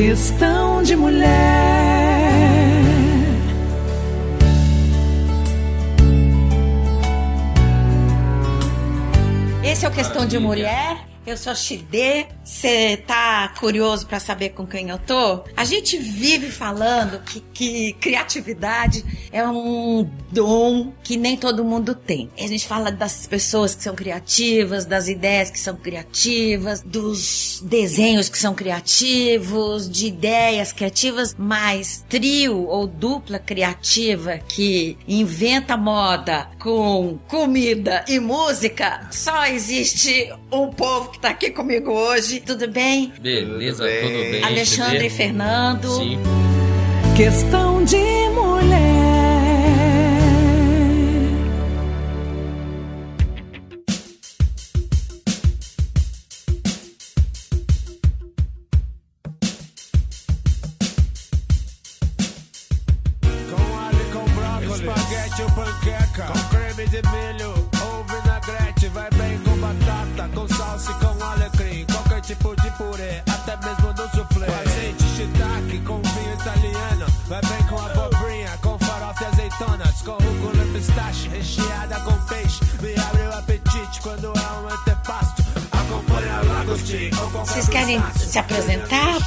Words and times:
Questão 0.00 0.80
de 0.80 0.94
mulher. 0.94 1.26
Esse 9.64 9.84
é 9.84 9.88
o 9.88 9.92
Questão 9.92 10.24
de 10.24 10.38
Mulher. 10.38 11.07
Eu 11.28 11.36
sou 11.36 11.54
Xidê. 11.54 12.26
Você 12.42 12.96
tá 13.06 13.52
curioso 13.60 14.06
para 14.06 14.18
saber 14.18 14.50
com 14.50 14.66
quem 14.66 14.88
eu 14.88 14.98
tô? 14.98 15.44
A 15.54 15.62
gente 15.62 15.98
vive 15.98 16.50
falando 16.50 17.22
que, 17.22 17.40
que 17.52 17.92
criatividade 18.00 19.04
é 19.30 19.46
um 19.46 20.10
dom 20.32 20.90
que 21.02 21.18
nem 21.18 21.36
todo 21.36 21.62
mundo 21.62 21.94
tem. 21.94 22.30
A 22.38 22.46
gente 22.46 22.66
fala 22.66 22.90
das 22.90 23.26
pessoas 23.26 23.74
que 23.74 23.82
são 23.82 23.94
criativas, 23.94 24.86
das 24.86 25.08
ideias 25.08 25.50
que 25.50 25.60
são 25.60 25.76
criativas, 25.76 26.80
dos 26.80 27.62
desenhos 27.62 28.30
que 28.30 28.38
são 28.38 28.54
criativos, 28.54 29.90
de 29.90 30.06
ideias 30.06 30.72
criativas, 30.72 31.36
mas 31.38 32.02
trio 32.08 32.66
ou 32.66 32.86
dupla 32.86 33.38
criativa 33.38 34.38
que 34.38 34.96
inventa 35.06 35.76
moda 35.76 36.48
com 36.58 37.18
comida 37.28 38.02
e 38.08 38.18
música, 38.18 39.06
só 39.10 39.44
existe 39.44 40.32
um 40.50 40.70
povo 40.70 41.17
que 41.18 41.22
tá 41.22 41.30
aqui 41.30 41.50
comigo 41.50 41.90
hoje. 41.90 42.40
Tudo 42.40 42.68
bem? 42.68 43.12
Beleza, 43.20 43.84
Tudo 43.84 43.88
bem. 43.88 44.02
tudo 44.02 44.30
bem. 44.30 44.44
Alexandre 44.44 45.06
e? 45.06 45.10
Fernando. 45.10 45.88
Sim. 45.96 46.18
Questão 47.16 47.84
de 47.84 47.96
mulher. 48.30 48.87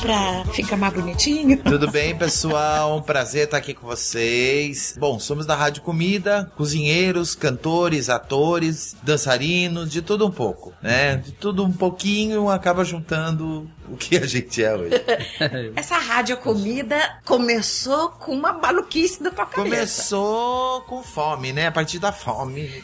Pra 0.01 0.43
ficar 0.45 0.75
mais 0.75 0.93
bonitinho? 0.93 1.57
Tudo 1.63 1.89
bem, 1.91 2.17
pessoal? 2.17 2.97
Um 2.97 3.01
prazer 3.01 3.45
estar 3.45 3.57
aqui 3.57 3.73
com 3.73 3.85
vocês. 3.85 4.95
Bom, 4.99 5.19
somos 5.19 5.45
da 5.45 5.55
Rádio 5.55 5.83
Comida, 5.83 6.51
cozinheiros, 6.57 7.35
cantores, 7.35 8.09
atores, 8.09 8.95
dançarinos, 9.03 9.91
de 9.91 10.01
tudo 10.01 10.25
um 10.25 10.31
pouco, 10.31 10.73
né? 10.81 11.17
De 11.17 11.31
tudo 11.31 11.63
um 11.63 11.71
pouquinho 11.71 12.49
acaba 12.49 12.83
juntando 12.83 13.69
o 13.91 13.97
que 13.97 14.17
a 14.17 14.25
gente 14.25 14.63
é 14.63 14.73
hoje. 14.75 14.91
Essa 15.75 15.97
rádio 15.97 16.37
comida 16.37 17.19
começou 17.25 18.09
com 18.09 18.33
uma 18.33 18.53
maluquice 18.53 19.21
da 19.21 19.29
tua 19.31 19.45
cabeça. 19.45 19.75
Começou 19.75 20.81
com 20.81 21.03
fome, 21.03 21.51
né? 21.53 21.67
A 21.67 21.71
partir 21.71 21.99
da 21.99 22.11
fome. 22.11 22.83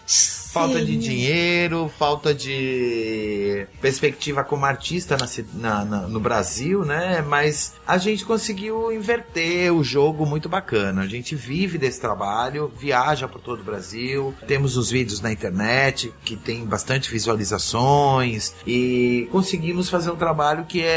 Falta 0.51 0.81
de 0.83 0.93
Sim. 0.93 0.99
dinheiro, 0.99 1.91
falta 1.99 2.33
de 2.33 3.67
perspectiva 3.79 4.43
como 4.43 4.65
artista 4.65 5.15
na 5.17 5.27
na- 5.53 5.85
na- 5.85 6.07
no 6.07 6.19
Brasil, 6.19 6.83
né? 6.83 7.21
Mas 7.21 7.73
a 7.85 7.97
gente 7.97 8.25
conseguiu 8.25 8.91
inverter 8.91 9.71
o 9.73 9.83
jogo 9.83 10.25
muito 10.25 10.49
bacana. 10.49 11.01
A 11.03 11.07
gente 11.07 11.35
vive 11.35 11.77
desse 11.77 11.99
trabalho, 12.01 12.71
viaja 12.79 13.27
por 13.27 13.39
todo 13.39 13.59
o 13.59 13.63
Brasil, 13.63 14.33
temos 14.47 14.77
os 14.77 14.89
vídeos 14.89 15.21
na 15.21 15.31
internet 15.31 16.11
que 16.25 16.35
tem 16.35 16.65
bastante 16.65 17.11
visualizações 17.11 18.53
e 18.65 19.27
conseguimos 19.31 19.89
fazer 19.89 20.09
um 20.11 20.15
trabalho 20.15 20.65
que 20.65 20.81
é 20.81 20.96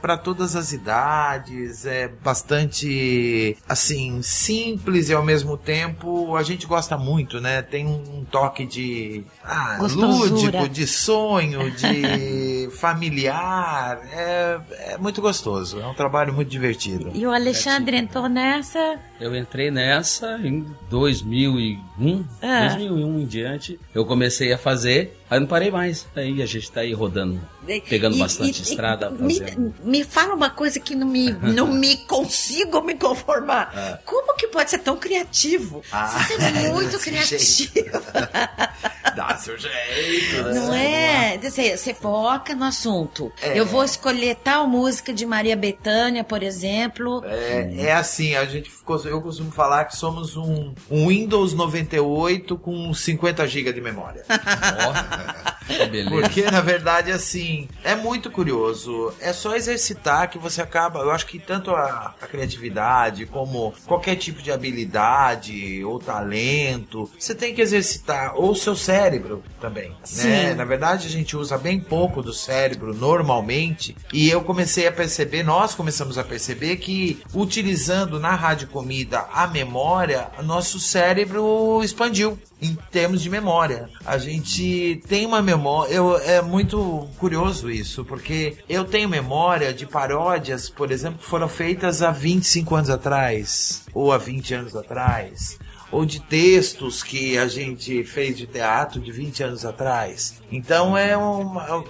para 0.00 0.16
todas 0.16 0.56
as 0.56 0.72
idades, 0.72 1.86
é 1.86 2.08
bastante 2.08 3.56
assim 3.68 4.22
simples 4.22 5.08
e 5.08 5.14
ao 5.14 5.22
mesmo 5.24 5.56
tempo 5.56 6.36
a 6.36 6.42
gente 6.42 6.66
gosta 6.66 6.96
muito, 6.96 7.40
né? 7.40 7.62
Tem 7.62 7.86
um 7.86 8.24
toque 8.30 8.66
de 8.66 9.24
ah, 9.44 9.78
lúdico, 9.80 10.68
de 10.68 10.86
sonho, 10.86 11.70
de 11.70 12.68
familiar, 12.78 14.00
é, 14.12 14.58
é 14.92 14.98
muito 14.98 15.20
gostoso, 15.20 15.80
é 15.80 15.86
um 15.86 15.94
trabalho 15.94 16.32
muito 16.32 16.48
divertido. 16.48 17.10
E 17.14 17.26
o 17.26 17.32
Alexandre 17.32 17.96
entrou 17.96 18.28
nessa. 18.28 18.98
Eu 19.20 19.36
entrei 19.36 19.70
nessa 19.70 20.38
em 20.42 20.66
2001, 20.88 22.24
Ah. 22.42 22.60
2001 22.68 23.20
em 23.20 23.26
diante. 23.26 23.78
Eu 23.94 24.04
comecei 24.06 24.52
a 24.52 24.58
fazer, 24.58 25.19
aí 25.30 25.40
não 25.40 25.46
parei 25.46 25.70
mais. 25.70 26.06
Aí 26.14 26.42
a 26.42 26.46
gente 26.46 26.70
tá 26.70 26.80
aí 26.80 26.92
rodando, 26.92 27.40
pegando 27.88 28.16
E- 28.16 28.18
bastante 28.18 28.58
e- 28.58 28.62
estrada. 28.62 29.10
Me, 29.10 29.40
me 29.84 30.04
fala 30.04 30.34
uma 30.34 30.50
coisa 30.50 30.78
que 30.80 30.94
não 30.94 31.06
me, 31.06 31.30
não 31.54 31.68
me 31.72 31.96
consigo 32.06 32.82
me 32.82 32.94
conformar. 32.96 33.72
Ah. 33.74 33.98
Como 34.04 34.34
que 34.36 34.48
pode 34.48 34.68
ser 34.70 34.78
tão 34.78 34.96
criativo? 34.96 35.82
Ah, 35.92 36.06
Você 36.26 36.34
é 36.34 36.68
muito 36.72 36.98
criativo. 36.98 38.02
Dá 39.14 39.36
seu 39.36 39.58
jeito, 39.58 40.42
né? 40.44 40.54
Não 40.54 40.74
é? 40.74 41.38
Você, 41.38 41.76
você 41.76 41.94
foca 41.94 42.54
no 42.54 42.64
assunto. 42.64 43.32
É. 43.40 43.58
Eu 43.58 43.66
vou 43.66 43.84
escolher 43.84 44.36
tal 44.36 44.66
música 44.66 45.12
de 45.12 45.26
Maria 45.26 45.56
Bethânia, 45.56 46.24
por 46.24 46.42
exemplo. 46.42 47.22
É, 47.24 47.86
é 47.86 47.92
assim, 47.92 48.34
a 48.34 48.44
gente 48.44 48.70
ficou, 48.70 49.00
eu 49.04 49.20
costumo 49.20 49.50
falar 49.50 49.84
que 49.84 49.96
somos 49.96 50.36
um, 50.36 50.74
um 50.90 51.08
Windows 51.08 51.54
98 51.54 52.56
com 52.58 52.92
50 52.92 53.46
GB 53.46 53.72
de 53.72 53.80
memória. 53.80 54.24
Beleza. 55.90 56.10
Porque, 56.10 56.50
na 56.50 56.60
verdade, 56.60 57.12
assim, 57.12 57.68
é 57.84 57.94
muito 57.94 58.30
curioso. 58.30 59.12
É 59.20 59.32
só 59.32 59.54
exercitar 59.54 60.28
que 60.28 60.38
você 60.38 60.60
acaba. 60.60 61.00
Eu 61.00 61.10
acho 61.10 61.26
que 61.26 61.38
tanto 61.38 61.70
a, 61.70 62.14
a 62.20 62.26
criatividade 62.26 63.26
como 63.26 63.72
qualquer 63.86 64.16
tipo 64.16 64.42
de 64.42 64.50
habilidade 64.50 65.84
ou 65.84 65.98
talento, 65.98 67.10
você 67.18 67.34
tem 67.34 67.54
que 67.54 67.62
exercitar. 67.62 68.34
Ou 68.36 68.50
o 68.50 68.56
seu 68.56 68.74
cérebro 68.74 68.99
também. 69.60 69.90
Né? 69.90 69.96
Sim. 70.04 70.54
Na 70.54 70.64
verdade, 70.64 71.06
a 71.06 71.10
gente 71.10 71.36
usa 71.36 71.56
bem 71.56 71.80
pouco 71.80 72.22
do 72.22 72.32
cérebro 72.32 72.94
normalmente. 72.94 73.96
E 74.12 74.28
eu 74.28 74.42
comecei 74.42 74.86
a 74.86 74.92
perceber, 74.92 75.42
nós 75.42 75.74
começamos 75.74 76.18
a 76.18 76.24
perceber 76.24 76.76
que 76.76 77.22
utilizando 77.34 78.18
na 78.18 78.34
rádio 78.34 78.68
comida 78.68 79.26
a 79.32 79.46
memória, 79.46 80.28
nosso 80.42 80.78
cérebro 80.78 81.80
expandiu 81.82 82.38
em 82.60 82.76
termos 82.90 83.22
de 83.22 83.30
memória. 83.30 83.88
A 84.04 84.18
gente 84.18 85.00
tem 85.08 85.24
uma 85.24 85.40
memória. 85.42 85.92
Eu, 85.92 86.18
é 86.18 86.42
muito 86.42 87.08
curioso 87.18 87.70
isso, 87.70 88.04
porque 88.04 88.58
eu 88.68 88.84
tenho 88.84 89.08
memória 89.08 89.72
de 89.72 89.86
paródias, 89.86 90.68
por 90.68 90.90
exemplo, 90.90 91.18
que 91.18 91.26
foram 91.26 91.48
feitas 91.48 92.02
há 92.02 92.10
25 92.10 92.74
anos 92.74 92.90
atrás, 92.90 93.86
ou 93.94 94.12
há 94.12 94.18
20 94.18 94.54
anos 94.54 94.76
atrás. 94.76 95.58
Ou 95.92 96.04
de 96.04 96.20
textos 96.20 97.02
que 97.02 97.36
a 97.36 97.48
gente 97.48 98.04
fez 98.04 98.36
de 98.36 98.46
teatro 98.46 99.00
de 99.00 99.10
20 99.10 99.42
anos 99.42 99.64
atrás. 99.64 100.40
Então 100.50 100.96
é 100.96 101.16
uma. 101.16 101.84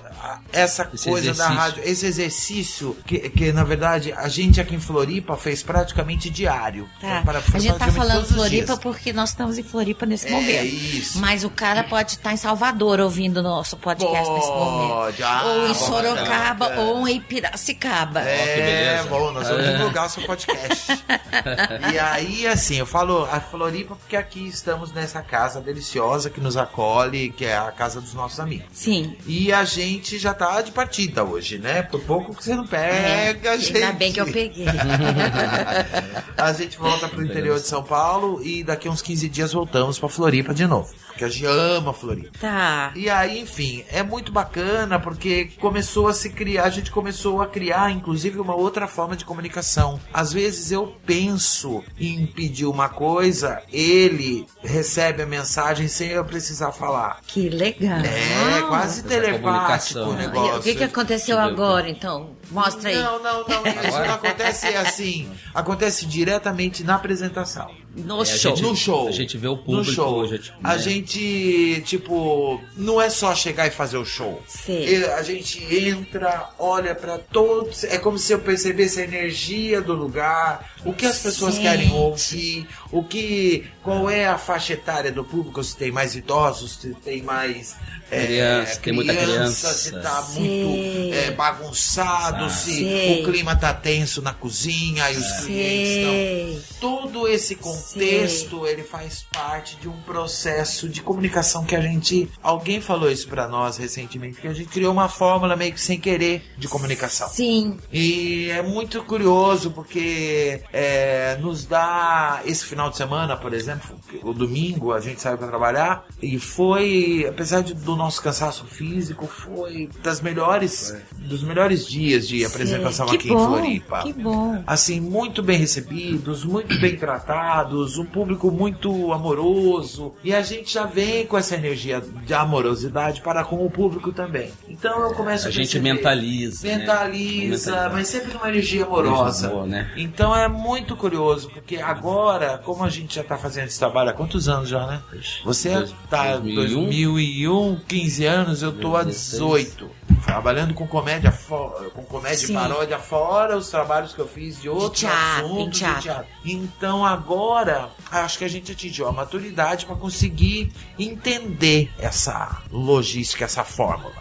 Essa 0.53 0.89
Esse 0.93 1.09
coisa 1.09 1.27
da 1.27 1.33
exercício. 1.33 1.55
rádio, 1.61 1.83
esse 1.85 2.07
exercício 2.07 2.97
que, 3.07 3.19
que 3.31 3.53
na 3.53 3.65
verdade 3.65 4.13
a 4.13 4.29
gente 4.29 4.61
aqui 4.61 4.75
em 4.75 4.81
Floripa 4.81 5.37
fez 5.37 5.63
praticamente 5.63 6.29
diário. 6.31 6.89
Tá. 7.01 7.07
Então, 7.09 7.23
para- 7.25 7.39
A 7.55 7.59
gente 7.59 7.79
tá 7.79 7.91
falando 7.93 8.27
Floripa 8.27 8.77
porque 8.77 9.13
nós 9.13 9.31
estamos 9.31 9.59
em 9.59 9.63
Floripa 9.63 10.05
nesse 10.07 10.27
É 10.29 10.31
momento. 10.31 10.65
isso. 10.65 11.19
Mas 11.21 11.45
o 11.45 11.51
cara 11.51 11.85
pode 11.85 12.13
estar 12.13 12.33
em 12.33 12.37
Salvador 12.37 13.01
ouvindo 13.01 13.39
o 13.39 13.43
nosso 13.43 13.77
podcast 13.77 14.31
nesse 14.31 14.49
momento. 14.49 14.91
Pode, 14.95 15.23
ah, 15.23 15.43
ou 15.45 15.67
em 15.69 15.75
Sorocaba 15.75 16.69
bacana. 16.69 16.81
ou 16.83 17.09
em 17.09 17.21
Piracicaba. 17.21 18.21
É, 18.21 18.57
beleza. 18.97 19.09
bom, 19.09 19.31
nós 19.33 19.49
vamos 19.49 19.65
É. 19.65 19.73
divulgar 19.77 20.07
o 20.07 20.09
seu 20.11 20.23
podcast. 20.25 20.87
e 21.93 21.99
aí, 21.99 22.47
assim, 22.47 22.77
eu 22.77 22.87
falo 22.87 23.25
a 23.31 23.41
Floripa 23.41 23.95
porque 23.97 24.17
aqui 24.17 24.47
estamos 24.49 24.93
nessa 24.93 25.23
casa 25.23 25.61
deliciosa 25.61 26.29
que 26.31 26.41
nos 26.41 26.57
acolhe, 26.57 27.31
que 27.31 27.45
é 27.45 27.57
a 27.57 27.71
casa 27.73 28.01
dos 28.01 28.15
nossos 28.15 28.41
amigos. 28.41 28.67
Sim. 28.73 29.17
E 29.27 29.53
a 29.53 29.65
gente 29.65 30.10
já 30.19 30.35
tá 30.35 30.61
de 30.63 30.73
partida 30.73 31.25
hoje, 31.25 31.59
né? 31.59 31.83
Por 31.83 32.01
pouco 32.03 32.35
que 32.35 32.45
você 32.45 32.55
não 32.55 32.67
pega, 32.67 33.51
É, 33.51 33.59
gente. 33.59 33.77
Ainda 33.77 33.93
bem 33.93 34.13
que 34.13 34.21
eu 34.21 34.27
peguei. 34.27 34.67
a 36.37 36.53
gente 36.53 36.79
volta 36.79 37.09
pro 37.09 37.25
interior 37.25 37.59
de 37.59 37.67
São 37.67 37.83
Paulo 37.83 38.43
e 38.43 38.63
daqui 38.65 38.89
uns 38.89 39.03
15 39.03 39.29
dias 39.29 39.53
voltamos 39.53 39.99
pra 39.99 40.09
Floripa 40.09 40.55
de 40.55 40.67
novo. 40.67 40.93
Porque 41.11 41.25
a 41.25 41.29
gente 41.29 41.47
ama 41.47 41.93
Floripa. 41.93 42.31
Tá. 42.39 42.93
E 42.95 43.09
aí, 43.11 43.41
enfim, 43.41 43.85
é 43.91 44.03
muito 44.03 44.33
bacana 44.33 44.99
porque 44.99 45.51
começou 45.61 46.09
a 46.09 46.15
se 46.15 46.31
criar, 46.31 46.65
a 46.65 46.71
gente 46.71 46.91
começou 46.91 47.43
a 47.43 47.47
criar, 47.47 47.91
inclusive, 47.91 48.39
uma 48.39 48.55
outra 48.55 48.87
forma 48.87 49.17
de 49.17 49.25
comunicação. 49.25 50.01
Às 50.13 50.33
vezes 50.33 50.71
eu 50.73 50.97
penso 51.05 51.83
em 51.99 52.27
pedir 52.27 52.67
uma 52.67 52.89
coisa, 52.89 53.63
ele 53.73 54.47
recebe 54.63 55.23
a 55.23 55.27
mensagem 55.27 55.89
sem 55.89 56.09
eu 56.09 56.25
precisar 56.25 56.73
falar. 56.73 57.21
Que 57.27 57.49
legal. 57.49 57.99
É, 57.99 58.63
quase 58.63 59.03
telepático 59.05 60.01
o 60.01 60.13
né? 60.15 60.25
E 60.25 60.27
negócio. 60.29 60.61
o 60.61 60.63
que, 60.63 60.75
que 60.75 60.85
aconteceu 60.85 61.39
agora, 61.39 61.89
então? 61.89 62.31
Mostra 62.51 62.91
aí. 62.91 62.97
Não, 62.97 63.23
não, 63.23 63.45
não, 63.47 63.67
isso 63.67 63.87
Agora? 63.89 64.07
não 64.09 64.15
acontece 64.15 64.67
assim. 64.69 65.29
Acontece 65.55 66.07
diretamente 66.07 66.83
na 66.83 66.97
apresentação. 66.97 67.71
No 67.97 68.19
É, 68.19 68.23
a 68.23 68.25
show. 68.25 68.57
gente- 68.57 68.63
no 68.63 68.77
show. 68.77 69.09
a 69.09 69.13
gente 69.13 69.37
vê 69.37 69.49
o 69.49 69.53
No 69.57 69.59
público, 69.59 69.93
show. 69.93 70.23
a 70.23 70.27
gente- 70.29 70.53
a 70.63 70.73
né? 70.77 70.79
gente, 70.79 71.83
tipo, 71.85 72.61
não 72.77 73.01
é 73.01 73.11
só 73.11 73.35
chegar 73.35 73.67
e 73.67 73.71
fazer 73.71 73.97
o 73.99 74.05
show. 74.05 74.41
Sei. 74.47 74.99
E 75.01 75.05
A 75.05 75.23
gente 75.23 75.63
entra, 75.75 76.51
olha 76.59 76.95
pra 76.95 77.19
todos. 77.19 77.85
É 77.85 77.99
como 77.99 78.17
se 78.17 78.33
eu 78.33 78.39
percebesse 78.39 79.01
a 79.01 79.05
energia 79.05 79.81
do 79.81 79.93
lugar, 79.93 80.71
o 80.85 80.93
que 80.93 81.07
as 81.07 81.19
pessoas 81.19 81.55
Gente. 81.55 81.63
querem 81.65 81.93
ouvir, 81.93 82.67
o 82.91 83.03
que. 83.05 83.65
qual 83.83 84.09
é 84.11 84.27
a 84.27 84.39
faixa 84.39 84.73
etária 84.73 85.13
do 85.13 85.25
público, 85.25 85.63
se 85.63 85.77
tem 85.77 85.91
mais 85.93 86.15
idosos, 86.15 86.79
se 86.81 86.95
tem 86.95 87.23
mais. 87.23 87.77
é, 88.11 88.27
Criança, 88.27 88.81
tem 88.81 88.93
muita 88.93 89.15
criança. 89.15 89.73
se 89.73 89.93
tá 89.93 90.23
Sei. 90.23 90.43
muito 90.65 91.15
é, 91.15 91.31
bagunçado, 91.33 92.47
Exato. 92.47 92.53
se 92.61 92.75
Sei. 92.77 93.21
o 93.23 93.25
clima 93.31 93.55
tá 93.57 93.73
tenso 93.75 94.21
na 94.23 94.33
cozinha 94.35 95.11
e 95.11 95.17
os 95.17 95.41
clientes 95.45 96.63
estão 96.63 96.81
todo 96.81 97.29
esse 97.29 97.55
contexto 97.55 98.67
ele 98.67 98.83
faz 98.83 99.25
parte 99.33 99.77
de 99.77 99.89
um 99.89 99.97
processo 100.03 100.89
de 100.89 101.03
comunicação 101.03 101.65
que 101.65 101.77
a 101.77 101.81
gente 101.81 102.29
alguém 102.43 102.81
falou 102.81 103.11
isso 103.11 103.29
pra 103.29 103.47
nós 103.47 103.77
recentemente 103.77 104.41
que 104.41 104.49
a 104.49 104.53
gente 104.53 104.69
criou 104.71 104.93
uma 104.93 105.09
fórmula 105.09 105.55
meio 105.57 105.73
que 105.73 105.81
sem 105.81 106.01
querer 106.01 106.43
de 106.57 106.67
comunicação 106.69 107.29
Sim. 107.29 107.79
e 107.93 108.49
é 108.51 108.63
muito 108.63 109.03
curioso 109.05 109.71
porque 109.71 110.63
é, 110.73 111.37
nos 111.41 111.65
dá 111.65 112.41
esse 112.45 112.65
final 112.65 112.91
de 112.91 112.97
semana, 112.97 113.37
por 113.37 113.53
exemplo, 113.53 113.99
o 114.23 114.33
domingo 114.33 114.93
a 114.93 115.01
gente 115.01 115.21
saiu 115.21 115.37
para 115.39 115.49
trabalhar 115.49 116.05
e 116.23 116.39
foi, 116.39 117.27
apesar 117.29 117.63
de- 117.63 117.75
do 117.75 117.97
nosso 117.97 118.23
cansaço 118.23 118.65
físico, 118.67 119.27
foi 119.27 119.89
das 120.03 120.21
melhores, 120.21 120.97
dos 121.19 121.43
melhores 121.43 121.87
dias 121.87 122.27
de 122.29 122.45
apresentação 122.45 123.07
que 123.07 123.17
aqui 123.17 123.29
bom, 123.29 123.43
em 123.43 123.47
Floripa 123.47 124.03
Que 124.03 124.13
bom. 124.13 124.63
assim, 124.67 125.01
muito 125.01 125.43
bem 125.43 125.59
recebidos, 125.59 126.45
muito 126.45 126.79
bem 126.81 126.97
tratados, 126.97 127.99
um 127.99 128.05
público 128.05 128.51
muito 128.51 129.13
amoroso. 129.13 130.15
E 130.23 130.35
a 130.35 130.43
gente 130.43 130.73
já 130.73 130.85
vem 130.87 131.27
com 131.27 131.37
essa 131.37 131.55
energia 131.55 132.01
de 132.25 132.35
amorosidade 132.35 133.21
para 133.21 133.45
com 133.45 133.65
o 133.65 133.71
público 133.71 134.13
também. 134.13 134.51
Então 134.69 135.01
eu 135.03 135.15
começo 135.15 135.47
a, 135.47 135.49
A 135.49 135.53
gente 135.53 135.63
perceber- 135.79 135.93
mentaliza. 135.95 136.67
né? 136.69 136.77
Mentaliza, 136.79 137.71
Mentaliza. 137.73 137.89
mas 137.93 138.09
sempre 138.09 138.33
numa 138.35 138.49
energia 138.49 138.85
amorosa. 138.85 139.49
Boa, 139.49 139.67
né? 139.67 139.91
Então 139.97 140.35
é 140.37 140.47
muito 140.61 140.95
curioso, 140.97 141.51
porque 141.51 141.77
agora, 141.77 142.59
como 142.59 142.85
a 142.85 142.89
gente 142.91 143.15
já 143.17 143.25
tá 143.25 143.37
fazendo 143.39 143.67
esse 143.67 143.79
trabalho 143.79 144.11
há 144.11 144.13
quantos 144.13 144.49
anos 144.49 144.69
já, 144.69 144.87
né? 144.87 145.01
Você 145.45 145.71
Dois- 145.75 145.95
tá 146.09 146.37
2001? 146.37 146.55
2001, 146.55 147.81
15 147.89 148.25
anos, 148.27 148.63
eu 148.63 148.73
tô 148.73 148.95
há 148.97 149.03
16. 149.03 149.65
18. 149.75 149.91
Trabalhando 150.25 150.75
com 150.75 150.87
comédia 150.87 151.33
fora, 151.33 151.91
com 151.91 152.03
comédia 152.05 152.47
Sim. 152.47 152.53
e 152.53 152.57
paródia 152.57 152.99
fora 152.99 153.57
os 153.57 153.69
trabalhos 153.69 154.13
que 154.13 154.19
eu 154.21 154.29
fiz 154.29 154.61
de 154.61 154.69
outros 154.69 155.01
teatro, 155.01 155.47
assuntos 155.47 155.67
em 155.67 155.71
de 155.71 155.79
teatro. 155.79 156.03
teatro. 156.03 156.27
Então 156.45 157.05
agora 157.05 157.91
acho 158.11 158.39
que 158.39 158.45
a 158.45 158.49
gente 158.49 158.73
atingiu 158.73 159.09
a 159.09 159.13
maturidade 159.13 159.87
para 159.87 159.97
conseguir 159.97 160.73
entender 160.99 161.91
essa 161.99 162.63
logística, 162.71 163.45
essa 163.45 163.65
fórmula. 163.65 164.15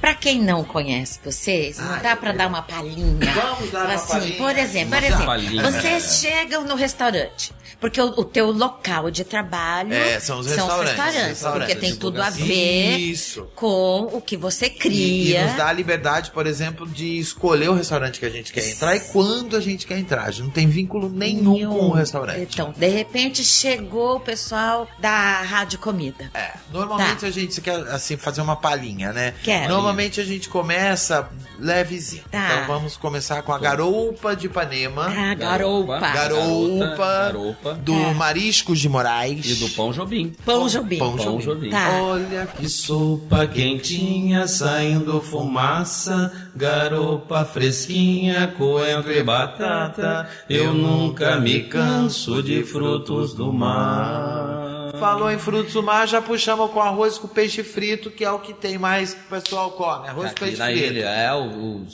Pra 0.00 0.14
quem 0.14 0.40
não 0.40 0.64
conhece 0.64 1.20
vocês, 1.24 1.78
não 1.78 1.92
Ai, 1.94 2.00
dá 2.00 2.16
pra 2.16 2.32
dar 2.32 2.48
uma 2.48 2.62
palhinha. 2.62 3.32
Vamos 3.32 3.70
dar 3.70 3.84
uma 3.86 3.94
assim, 3.94 4.12
palhinha. 4.12 4.36
Por 4.38 4.58
exemplo, 4.58 4.90
por 4.90 5.24
Uma 5.24 5.38
exemplo, 5.38 5.72
vocês 5.72 6.20
chegam 6.20 6.64
no 6.64 6.74
restaurante. 6.74 7.52
Porque 7.82 8.00
o, 8.00 8.06
o 8.20 8.24
teu 8.24 8.50
local 8.52 9.10
de 9.10 9.24
trabalho 9.24 9.92
É, 9.92 10.18
são 10.20 10.38
os 10.38 10.46
restaurantes, 10.46 10.94
restaurantes, 10.96 11.42
porque 11.42 11.74
tem 11.74 11.94
tudo 11.96 12.22
a 12.22 12.30
ver 12.30 12.96
Isso. 12.96 13.46
com 13.54 14.08
o 14.12 14.20
que 14.20 14.36
você 14.36 14.66
E, 14.66 14.68
e 14.68 14.70
cria. 14.70 15.46
nos 15.48 15.56
dá 15.56 15.66
a 15.68 15.72
liberdade, 15.72 16.30
por 16.30 16.46
exemplo, 16.46 16.86
de 16.88 17.18
escolher 17.18 17.68
o 17.68 17.74
restaurante 17.74 18.20
que 18.20 18.24
a 18.24 18.30
gente 18.30 18.52
quer 18.52 18.66
entrar 18.70 18.94
e 18.96 19.00
quando 19.00 19.56
a 19.56 19.60
gente 19.60 19.84
quer 19.86 19.98
entrar. 19.98 20.22
A 20.22 20.30
gente 20.30 20.44
não 20.44 20.50
tem 20.50 20.68
vínculo 20.68 21.10
nenhum, 21.10 21.66
com 21.68 21.88
o 21.88 21.90
restaurante. 21.92 22.40
Então, 22.54 22.72
de 22.76 22.88
repente 22.88 23.42
chegou 23.44 24.16
o 24.16 24.20
pessoal 24.20 24.86
da 25.00 25.42
Rádio 25.42 25.80
Comida. 25.80 26.30
É, 26.34 26.52
normalmente 26.72 27.22
Tá. 27.22 27.26
a 27.26 27.30
gente 27.30 27.60
quer 27.60 27.74
assim 27.88 28.16
fazer 28.16 28.40
uma 28.42 28.54
palhinha, 28.54 29.12
né? 29.12 29.34
Quero. 29.42 29.68
Normalmente 29.68 30.20
a 30.20 30.24
gente 30.24 30.48
começa 30.48 31.28
levezinho. 31.58 32.22
Tá. 32.30 32.46
Então 32.62 32.66
vamos 32.68 32.96
começar 32.96 33.42
com 33.42 33.52
a 33.52 33.58
garoupa 33.58 34.36
de 34.36 34.46
Ipanema, 34.46 35.06
Ah, 35.06 35.34
garoupa. 35.34 35.98
Garoupa. 35.98 36.96
Garoupa. 36.96 37.71
Do 37.74 37.94
É. 37.94 38.14
Mariscos 38.14 38.78
de 38.80 38.88
Moraes 38.88 39.46
E 39.46 39.54
do 39.64 39.68
Pão 39.70 39.92
Jobim. 39.92 40.32
Pão 40.44 40.68
Jobim. 40.68 40.98
Pão 40.98 41.16
Pão 41.16 41.24
Jobim. 41.38 41.44
Jobim. 41.44 41.70
Tá. 41.70 41.90
Olha 42.02 42.46
que 42.46 42.68
Sopa 42.68 43.46
quentinha 43.46 44.46
saindo 44.46 45.20
fumaça, 45.20 46.32
garopa 46.54 47.44
fresquinha, 47.44 48.54
coentro 48.56 49.12
e 49.12 49.22
batata. 49.22 50.28
Eu 50.48 50.72
nunca 50.74 51.36
me 51.36 51.62
canso 51.64 52.42
de 52.42 52.62
frutos 52.64 53.34
do 53.34 53.52
mar. 53.52 54.70
Falou 54.98 55.30
em 55.32 55.38
frutos 55.38 55.72
do 55.72 55.82
mar, 55.82 56.06
já 56.06 56.22
puxamos 56.22 56.70
com 56.70 56.80
arroz 56.80 57.18
com 57.18 57.26
peixe 57.26 57.64
frito, 57.64 58.08
que 58.10 58.24
é 58.24 58.30
o 58.30 58.38
que 58.38 58.52
tem 58.52 58.78
mais 58.78 59.14
que 59.14 59.20
o 59.20 59.40
pessoal 59.40 59.72
come. 59.72 60.06
Arroz 60.06 60.26
com 60.26 60.30
Aqui 60.30 60.44
peixe 60.44 60.58
na 60.58 60.66
frito. 60.66 60.86
ilha 60.86 61.08
é 61.08 61.32
o, 61.34 61.46
o. 61.46 61.86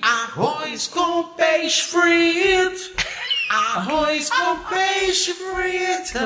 Arroz 0.00 0.86
com 0.86 1.24
peixe 1.36 1.82
frito. 1.82 2.90
Arroz 3.48 4.28
com 4.30 4.58
peixe 4.64 5.34
frito. 5.34 6.18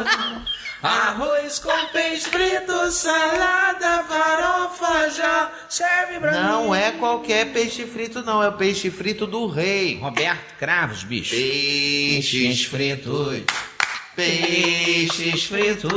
Arroz 0.83 1.61
com 1.61 1.87
peixe 1.93 2.29
frito, 2.29 2.91
salada, 2.91 4.03
farofa, 4.03 5.11
já 5.11 5.53
serve 5.69 6.19
pra 6.19 6.33
Não 6.33 6.75
é 6.75 6.91
qualquer 6.93 7.53
peixe 7.53 7.87
frito, 7.87 8.23
não. 8.23 8.43
É 8.43 8.49
o 8.49 8.53
peixe 8.55 8.91
frito 8.91 9.25
do 9.27 9.47
rei. 9.47 9.99
Roberto 10.01 10.57
Cravos, 10.59 11.05
bicho. 11.05 11.37
Peixes 11.37 12.65
fritos. 12.65 13.45
Peixes 14.17 15.45
fritos. 15.45 15.93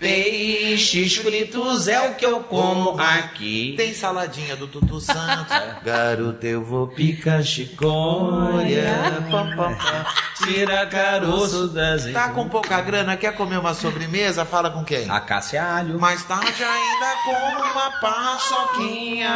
Peixes 0.00 1.16
fritos 1.16 1.86
é 1.86 2.00
o 2.08 2.14
que 2.14 2.24
eu 2.24 2.40
como 2.44 2.98
aqui. 2.98 3.74
Tem 3.76 3.92
saladinha 3.92 4.56
do 4.56 4.66
Tutu 4.66 4.98
Santo. 4.98 5.52
Garoto, 5.84 6.46
eu 6.46 6.64
vou 6.64 6.88
picar 6.88 7.42
chicória. 7.42 8.94
Tira 10.42 10.86
caroço 10.86 11.68
das 11.68 12.06
Tá 12.06 12.30
com 12.30 12.48
pouca 12.48 12.80
grana, 12.80 13.14
quer 13.14 13.36
comer 13.36 13.58
uma 13.58 13.74
sobremesa? 13.74 14.46
Fala 14.46 14.70
com 14.70 14.82
quem? 14.82 15.08
A 15.10 15.20
Cássia 15.20 15.62
Alho. 15.62 16.00
Mais 16.00 16.24
tarde 16.24 16.64
ainda 16.64 17.14
como 17.26 17.62
uma 17.70 17.90
paçoquinha. 18.00 19.30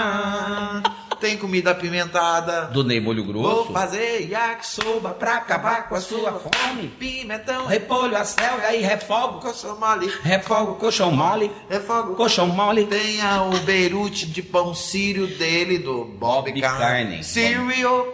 Tem 1.24 1.38
comida 1.38 1.70
apimentada. 1.70 2.66
Do 2.66 2.84
Ney 2.84 3.00
Molho 3.00 3.24
Vou 3.24 3.32
Grosso. 3.32 3.72
fazer 3.72 4.28
yakisoba 4.30 5.12
pra 5.12 5.36
acabar 5.36 5.88
com 5.88 5.94
a 5.94 6.00
sua 6.02 6.32
fome. 6.32 6.88
Pimentão, 6.98 7.66
Repolho, 7.66 8.14
acelga 8.14 8.74
e 8.74 8.82
refogo. 8.82 9.40
coxão 9.40 9.80
mole. 9.80 10.12
Refogo, 10.22 10.74
colchão 10.74 11.10
mole. 11.10 11.50
Refogo. 11.70 12.14
Colchão 12.14 12.46
mole. 12.48 12.84
Tenha 12.84 13.42
o 13.42 13.58
beirute 13.60 14.26
de 14.26 14.42
pão 14.42 14.74
sírio 14.74 15.26
dele, 15.26 15.78
do 15.78 16.04
Bob, 16.04 16.50
Bob 16.50 16.60
Carne. 16.60 16.78
Carne. 16.78 17.24
Cereal. 17.24 18.06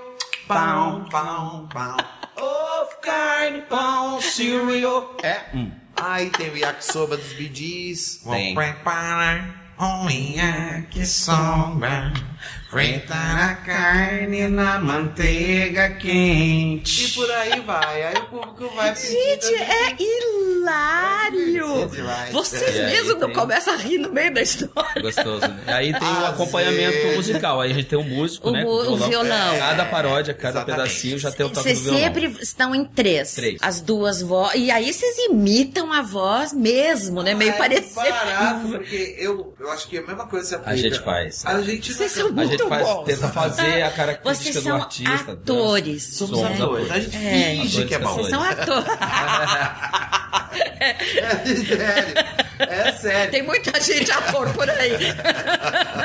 Pão, 0.46 1.04
pão, 1.10 1.66
pão. 1.66 1.96
Ovo, 2.36 3.00
carne, 3.02 3.62
pão, 3.62 4.20
cereal. 4.20 5.16
É. 5.24 5.46
Hum. 5.52 5.72
Aí 5.96 6.30
tem 6.30 6.48
o 6.50 6.56
yakisoba 6.56 7.16
dos 7.16 7.32
bidis. 7.32 8.20
Tem. 8.22 8.54
Vou 8.54 8.62
preparar 8.62 9.74
um 9.80 10.08
yakisoba. 10.08 12.12
Fritar 12.70 13.50
a 13.50 13.54
carne 13.56 14.46
na 14.46 14.78
Manteiga 14.78 15.86
E 15.88 15.94
quente. 15.96 17.14
por 17.14 17.28
aí 17.28 17.60
vai. 17.62 18.02
Aí 18.04 18.14
o 18.14 18.26
público 18.26 18.72
vai 18.76 18.94
pedir. 18.94 19.08
Gente, 19.08 19.54
é 19.56 19.96
hilário! 19.98 21.88
demais. 21.88 22.32
Vocês 22.32 22.76
E 22.76 22.80
aí 22.80 22.86
mesmos 22.92 23.14
não 23.18 23.26
tem- 23.26 23.32
começam 23.32 23.74
a 23.74 23.76
rir 23.76 23.98
no 23.98 24.12
meio 24.12 24.32
da 24.32 24.42
história. 24.42 25.02
Gostoso, 25.02 25.40
né? 25.48 25.60
Aí 25.66 25.92
tem 25.92 26.08
o 26.08 26.18
Às 26.18 26.28
acompanhamento 26.30 27.16
musical. 27.16 27.60
Aí 27.60 27.72
a 27.72 27.74
gente 27.74 27.86
tem 27.88 27.98
o 27.98 28.04
músico, 28.04 28.48
O 28.48 28.52
né? 28.52 28.64
o 28.64 28.96
violão. 28.96 29.58
Cada 29.58 29.84
paródia, 29.86 30.32
cada 30.32 30.60
Exatamente. 30.60 30.76
pedacinho 30.82 31.18
já 31.18 31.32
tem 31.32 31.46
o 31.46 31.48
toque 31.50 31.62
Vocês 31.64 31.78
do 31.80 31.84
violão. 31.90 32.00
sempre 32.04 32.26
estão 32.40 32.72
em 32.74 32.84
três. 32.84 33.34
Três. 33.34 33.58
As 33.62 33.80
duas 33.80 34.22
vozes. 34.22 34.60
E 34.60 34.70
aí 34.70 34.92
vocês 34.92 35.18
imitam 35.28 35.92
a 35.92 36.02
voz 36.02 36.52
mesmo, 36.52 37.20
né? 37.22 37.34
Meio 37.34 37.50
Ah, 37.50 37.54
é 37.54 37.58
parecido. 37.58 37.94
barato, 37.96 38.68
porque 38.68 39.16
eu, 39.18 39.54
eu 39.58 39.70
acho 39.72 39.88
que 39.88 39.96
é 39.96 40.00
a 40.00 40.06
mesma 40.06 40.26
coisa 40.28 40.46
se 40.46 40.54
aplica. 40.54 40.70
A 40.70 40.76
gente 40.76 41.00
faz. 41.00 41.44
A 41.44 41.60
gente 41.62 41.92
Vocês 41.92 42.16
não- 42.16 42.22
são 42.26 42.28
A 42.30 42.32
muito 42.32 42.59
gente 42.60 42.68
faz, 42.68 42.86
bons. 42.86 43.04
tenta 43.04 43.28
fazer 43.28 43.82
a 43.82 43.90
característica 43.90 44.34
Vocês 44.34 44.54
do 44.54 44.62
são 44.62 44.76
artista. 44.76 45.32
atores. 45.32 46.16
Somos 46.16 46.40
né? 46.40 46.54
atores. 46.54 46.90
A 46.90 47.00
gente 47.00 47.16
É. 47.16 47.30
finge 47.30 47.84
que 47.86 47.94
é 47.94 47.98
bom. 47.98 48.14
Vocês 48.14 48.28
são 48.30 48.42
atores. 48.42 48.84
É 50.52 50.94
sério. 51.54 52.14
É 52.58 52.92
sério. 52.92 53.30
Tem 53.30 53.42
muita 53.42 53.80
gente 53.80 54.10
ator 54.10 54.48
por 54.52 54.68
aí. 54.68 54.92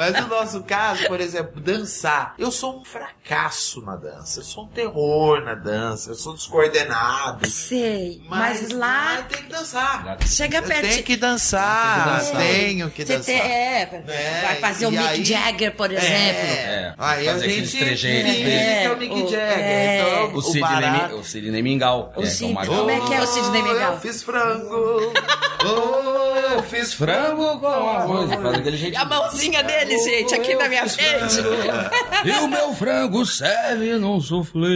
Mas 0.00 0.20
no 0.20 0.28
nosso 0.28 0.62
caso, 0.62 1.06
por 1.06 1.20
exemplo, 1.20 1.60
dançar. 1.60 2.34
Eu 2.38 2.50
sou 2.50 2.80
um 2.80 2.84
fracasso 2.84 3.82
na 3.82 3.96
dança. 3.96 4.40
Eu 4.40 4.44
sou 4.44 4.64
um 4.64 4.68
terror 4.68 5.42
na 5.44 5.54
dança. 5.54 6.10
Eu 6.10 6.14
sou 6.14 6.34
descoordenado. 6.34 7.46
Sei, 7.48 8.22
mas, 8.28 8.70
lá 8.70 9.22
tem 9.28 9.42
que 9.42 9.50
dançar. 9.50 10.16
chega 10.26 10.58
Eu 10.58 10.62
perto. 10.62 10.88
tenho 10.88 11.02
que 11.02 11.16
dançar. 11.16 11.94
Tem 11.94 12.02
que 12.04 12.10
dançar. 12.10 12.40
Tenho 12.40 12.90
que 12.90 13.04
Você 13.06 13.16
dançar. 13.16 13.24
tem- 13.34 13.40
é, 13.40 14.02
É, 14.08 14.42
vai 14.46 14.56
fazer 14.56 14.86
o 14.86 14.88
e 14.92 14.96
Mick 14.96 15.08
aí- 15.08 15.24
Jagger, 15.24 15.76
por 15.76 15.90
exemplo. 15.92 16.08
É. 16.10 16.94
Aí 16.98 17.28
a 17.28 17.32
Fazer 17.32 17.44
aqueles 17.46 17.70
gente 17.70 17.84
trejeitos 17.84 18.32
dele. 18.32 18.44
que 18.44 18.86
é 18.86 18.92
o 18.92 18.96
Mick 18.96 19.12
É, 19.14 19.18
Jagger. 19.28 19.58
é. 19.58 20.24
Então, 20.24 20.34
O 20.36 20.42
Sidney, 20.42 20.60
barato- 20.62 21.14
o 21.16 21.24
Sidney 21.24 21.62
Mingau. 21.62 22.12
O 22.16 22.20
é, 22.22 22.24
é 22.24 22.30
Sidney- 22.30 22.66
como 22.66 22.90
é 22.90 23.00
que 23.00 23.14
é 23.14 23.20
o 23.22 23.26
Sidney 23.26 23.62
Mingau? 23.62 23.92
Eu 23.94 24.00
fiz 24.00 24.22
frango. 24.22 25.12
Oh, 25.62 26.19
fiz 26.70 26.94
Frango 26.94 27.58
com 27.60 27.66
arroz. 27.66 28.32
Faz 28.32 28.54
aquele 28.58 28.76
jeito. 28.76 28.94
E 28.94 28.96
a 28.96 29.04
mãozinha 29.04 29.62
dele, 29.62 29.98
gente, 29.98 30.34
aqui 30.34 30.54
na 30.54 30.68
minha 30.68 30.88
frente. 30.88 31.36
E 32.24 32.30
o 32.42 32.48
meu 32.48 32.72
frango 32.74 33.24
serve 33.26 33.94
num 33.98 34.20
soufflé. 34.20 34.68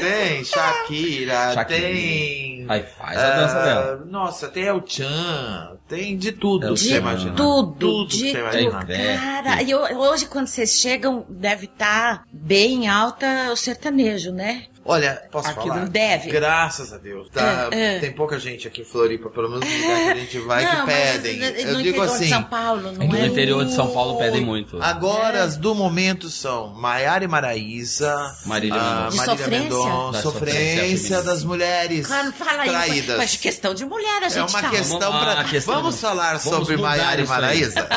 Tem 0.00 0.44
Shakira, 0.44 1.52
Shakira. 1.54 1.64
tem. 1.80 2.66
Aí 2.68 2.82
faz 2.82 3.18
a 3.18 3.30
dança 3.36 3.58
ah, 3.58 3.64
dela. 3.64 4.04
Nossa, 4.06 4.48
tem 4.48 4.64
El 4.64 4.82
Chan, 4.84 5.76
tem 5.88 6.16
de 6.16 6.32
tudo 6.32 6.74
que 6.74 6.80
você 6.80 6.96
imagina. 6.96 7.34
Tudo, 7.36 7.72
Tudo 7.78 8.08
que 8.10 8.16
de 8.16 8.30
você 8.32 8.50
Tem 8.50 8.66
imagina. 8.66 8.94
É, 8.94 9.16
Cara, 9.16 9.62
e 9.62 9.74
ho- 9.74 9.98
hoje 9.98 10.26
quando 10.26 10.48
vocês 10.48 10.72
chegam, 10.72 11.24
deve 11.28 11.66
estar 11.66 12.24
bem 12.32 12.88
alta 12.88 13.50
o 13.52 13.56
sertanejo, 13.56 14.32
né? 14.32 14.64
Olha, 14.88 15.22
posso 15.32 15.48
Aqui 15.48 15.60
falar? 15.68 15.80
não 15.80 15.88
deve. 15.88 16.30
Graças 16.30 16.92
a 16.92 16.98
Deus. 16.98 17.28
Tá, 17.30 17.68
É, 17.72 17.96
é. 17.96 17.98
Tem 17.98 18.12
pouca 18.12 18.38
gente 18.38 18.68
aqui 18.68 18.82
em 18.82 18.84
Floripa, 18.84 19.28
pelo 19.30 19.50
menos 19.50 19.68
no 19.68 19.76
lugar 19.82 20.02
que 20.04 20.10
a 20.10 20.14
gente 20.14 20.38
vai, 20.40 20.64
não, 20.64 20.70
que 20.86 20.92
mas 20.92 21.10
pedem. 21.12 21.36
no 21.38 21.44
Eu 21.44 21.52
digo 21.54 21.80
interior 21.80 22.04
assim. 22.06 22.24
de 22.24 22.28
São 22.30 22.42
Paulo, 22.44 22.82
não 22.92 23.06
No 23.08 23.16
é? 23.16 23.26
interior 23.26 23.64
de 23.64 23.72
São 23.74 23.88
Paulo 23.92 24.18
pedem 24.18 24.40
muito. 24.42 24.80
Agora, 24.82 25.38
É. 25.38 25.42
as 25.42 25.56
do 25.56 25.74
momento 25.74 26.28
são 26.30 26.68
Maiara 26.74 27.24
e 27.24 27.28
Maraísa, 27.28 28.14
Marília 28.44 28.78
ah, 28.80 29.08
Mendonça. 29.10 29.16
Marília 29.16 29.36
sofrência? 29.38 29.60
Mendonça, 29.60 30.12
Da 30.12 30.22
sofrência, 30.22 30.70
sofrência 30.76 31.22
das 31.22 31.44
mulheres 31.44 32.06
Claro, 32.06 32.32
fala 32.32 32.62
aí, 32.62 32.68
traídas. 32.70 33.16
mas 33.18 33.36
questão 33.36 33.74
de 33.74 33.84
mulher 33.84 34.22
a 34.22 34.28
gente 34.28 34.38
É 34.38 34.42
uma 34.44 34.62
tá. 34.62 34.70
questão 34.70 34.98
Vamos- 35.00 35.20
pra... 35.24 35.40
a 35.40 35.44
questão 35.44 35.74
Vamos 35.74 35.94
do- 35.96 36.00
falar 36.00 36.38
Vamos 36.38 36.42
sobre 36.44 36.76
Maiara 36.76 37.20
e. 37.20 37.26
Maraísa? 37.26 37.86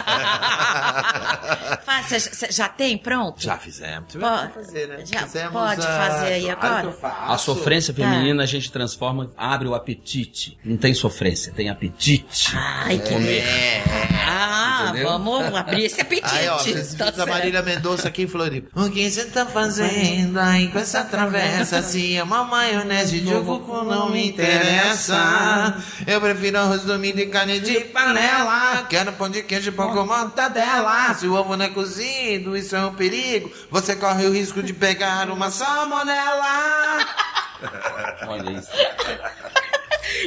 Cê 2.09 2.47
já 2.51 2.67
tem 2.67 2.97
pronto? 2.97 3.41
Já 3.41 3.57
fizemos. 3.57 4.13
Pode- 4.15 4.53
fazer, 4.53 4.87
né? 4.87 5.03
já 5.05 5.19
Fizemos, 5.23 5.51
pode 5.53 5.81
ah, 5.85 6.07
fazer 6.09 6.33
aí 6.33 6.49
agora? 6.49 6.78
A 7.27 7.37
sofrência 7.37 7.93
feminina 7.93 8.43
a 8.43 8.45
gente 8.45 8.71
transforma, 8.71 9.31
abre 9.37 9.67
o 9.67 9.73
apetite. 9.73 10.57
Não 10.63 10.77
tem 10.77 10.93
sofrência, 10.93 11.53
tem 11.53 11.69
apetite. 11.69 12.51
Ai, 12.55 12.99
que 12.99 13.13
É. 13.13 13.98
Entendeu? 14.89 15.09
vamos 15.09 15.55
abrir 15.55 15.85
esse 15.85 16.01
apetite. 16.01 16.29
Aí, 16.35 16.47
ó, 16.49 16.57
vocês 16.57 16.93
tá 16.93 17.13
a. 17.17 17.25
Marília 17.25 17.61
Mendonça 17.61 18.07
aqui 18.07 18.23
em 18.23 18.27
Floripa. 18.27 18.69
O 18.79 18.89
que 18.89 19.09
você 19.09 19.25
tá 19.25 19.45
fazendo 19.45 20.39
aí 20.39 20.67
com 20.69 20.79
essa 20.79 21.03
travessa? 21.03 21.81
Se 21.81 22.15
é 22.15 22.23
uma 22.23 22.43
maionese 22.43 23.19
de 23.19 23.33
ovo 23.33 23.83
não 23.83 24.09
me 24.09 24.27
interessa. 24.27 25.75
Eu 26.07 26.19
prefiro 26.19 26.59
arroz 26.59 26.83
do 26.83 26.97
milho 26.97 27.19
e 27.19 27.27
carne 27.27 27.59
de 27.59 27.79
panela. 27.81 28.83
Quero 28.89 29.13
pão 29.13 29.29
de 29.29 29.43
queijo, 29.43 29.71
pão 29.71 29.93
com 29.93 30.05
mortadela. 30.05 31.13
Se 31.13 31.27
o 31.27 31.33
ovo 31.33 31.55
não 31.55 31.65
é 31.65 31.69
cozido, 31.69 32.57
isso 32.57 32.75
é 32.75 32.85
um 32.85 32.93
perigo. 32.93 33.51
Você 33.69 33.95
corre 33.95 34.25
o 34.25 34.33
risco 34.33 34.61
de 34.63 34.73
pegar 34.73 35.29
uma 35.29 35.49
salmonela. 35.49 36.99
Olha 38.27 38.51
isso. 38.51 38.69